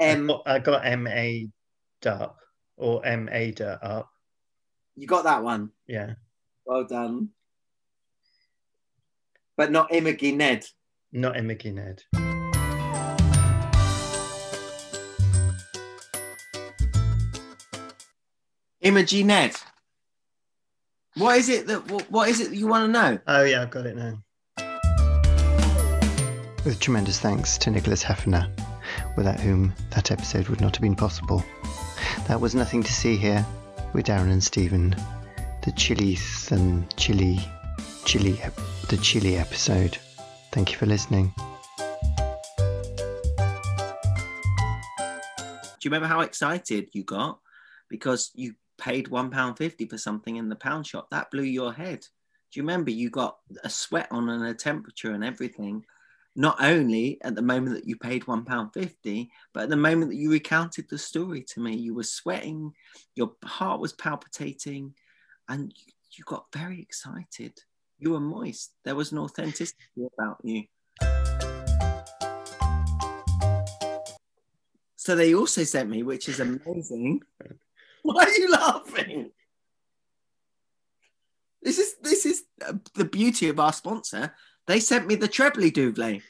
I 0.01 0.11
um? 0.13 0.27
got- 0.29 0.65
got 0.65 0.87
M 0.87 1.07
A 1.07 1.49
up 2.07 2.39
or 2.77 3.05
M 3.05 3.29
A 3.33 3.53
up. 3.83 4.11
You 4.97 5.07
got 5.07 5.25
that 5.25 5.43
one. 5.43 5.71
Yeah. 5.87 6.15
Well 6.65 6.85
done. 6.85 7.31
But 9.57 9.71
not 9.73 9.93
Imogen 9.93 10.39
Ned. 10.39 10.67
Not 11.13 11.37
Imogen 11.37 11.75
Ned. 11.77 12.30
Imogen 18.81 19.27
Ned. 19.27 19.55
What 21.17 21.37
is 21.37 21.51
it 21.51 21.67
that 21.67 21.91
what, 21.91 22.11
what 22.11 22.29
is 22.31 22.41
it 22.41 22.51
that 22.51 22.57
you 22.57 22.67
want 22.67 22.87
to 22.87 22.93
know? 22.93 23.19
Oh, 23.27 23.45
yeah, 23.45 23.61
I've 23.63 23.71
got 23.71 23.85
it 23.85 23.95
now. 23.95 24.23
With 26.65 26.79
tremendous 26.81 27.21
thanks 27.21 27.59
to 27.59 27.71
Nicholas 27.71 28.03
Hefferner, 28.03 28.51
without 29.17 29.39
whom 29.39 29.75
that 29.91 30.11
episode 30.11 30.49
would 30.49 30.63
not 30.63 30.77
have 30.77 30.83
been 30.83 30.97
possible. 30.97 31.45
That 32.27 32.41
was 32.41 32.55
Nothing 32.55 32.83
to 32.83 32.93
See 32.93 33.17
Here 33.17 33.45
with 33.93 34.07
Darren 34.07 34.33
and 34.33 34.43
Stephen. 34.43 34.97
The 35.63 35.73
Chilies 35.73 36.51
and 36.51 36.89
Chili, 36.97 37.39
Chili, 38.07 38.41
the 38.89 38.97
Chili 38.97 39.37
episode. 39.37 39.99
Thank 40.53 40.73
you 40.73 40.79
for 40.79 40.87
listening. 40.87 41.35
Do 45.81 45.87
you 45.87 45.91
remember 45.91 46.09
how 46.09 46.21
excited 46.21 46.89
you 46.93 47.05
got 47.05 47.41
because 47.91 48.31
you 48.35 48.55
paid 48.81 49.09
one 49.09 49.31
pound 49.31 49.59
fifty 49.59 49.87
for 49.87 49.99
something 49.99 50.37
in 50.37 50.49
the 50.49 50.57
pound 50.57 50.87
shop? 50.87 51.09
That 51.11 51.31
blew 51.31 51.45
your 51.45 51.73
head. 51.73 52.01
Do 52.01 52.59
you 52.59 52.63
remember 52.63 52.91
you 52.91 53.11
got 53.11 53.39
a 53.63 53.71
sweat 53.71 54.09
on 54.11 54.29
and 54.29 54.45
a 54.45 54.55
temperature 54.55 55.13
and 55.13 55.23
everything? 55.23 55.85
Not 56.35 56.57
only 56.61 57.21
at 57.23 57.35
the 57.35 57.43
moment 57.43 57.77
that 57.77 57.87
you 57.87 57.97
paid 57.97 58.27
one 58.27 58.45
pound 58.45 58.73
fifty, 58.73 59.31
but 59.53 59.65
at 59.65 59.69
the 59.69 59.77
moment 59.77 60.11
that 60.11 60.17
you 60.17 60.33
recounted 60.33 60.89
the 60.89 60.99
story 60.99 61.43
to 61.43 61.61
me, 61.61 61.77
you 61.77 61.95
were 61.95 62.03
sweating, 62.03 62.73
your 63.15 63.37
heart 63.45 63.81
was 63.81 63.93
palpitating, 63.93 64.95
and 65.49 65.73
you- 65.77 65.93
you 66.13 66.25
got 66.25 66.53
very 66.53 66.81
excited. 66.81 67.63
You 67.99 68.13
were 68.13 68.21
moist. 68.21 68.73
There 68.85 68.97
was 68.97 69.13
an 69.13 69.19
authenticity 69.19 70.09
about 70.19 70.39
you. 70.43 70.65
So 74.97 75.15
they 75.17 75.35
also 75.35 75.65
sent 75.65 75.89
me, 75.89 76.03
which 76.03 76.29
is 76.29 76.41
amazing. 76.41 77.23
Why 78.03 78.25
are 78.25 78.39
you 78.39 78.51
laughing? 78.51 79.31
This 81.63 81.79
is 81.79 81.97
this 82.03 82.25
is 82.25 82.45
uh, 82.67 82.75
the 82.95 83.05
beauty 83.05 83.49
of 83.49 83.61
our 83.61 83.73
sponsor. 83.73 84.35
They 84.67 84.81
sent 84.81 85.07
me 85.07 85.17
the 85.17 85.29
Trebly 85.29 85.71
Doublet. 85.71 86.23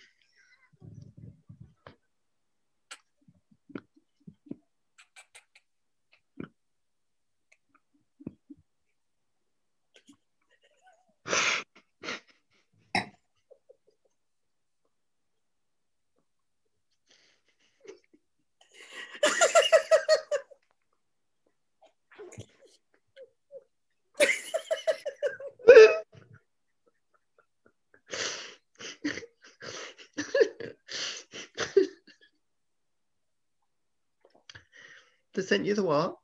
Sent 35.50 35.66
you 35.66 35.74
the 35.74 35.82
what? 35.82 36.14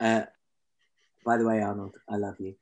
Uh, 0.00 0.24
by 1.24 1.36
the 1.36 1.46
way, 1.46 1.62
Arnold, 1.62 1.94
I 2.08 2.16
love 2.16 2.34
you. 2.40 2.56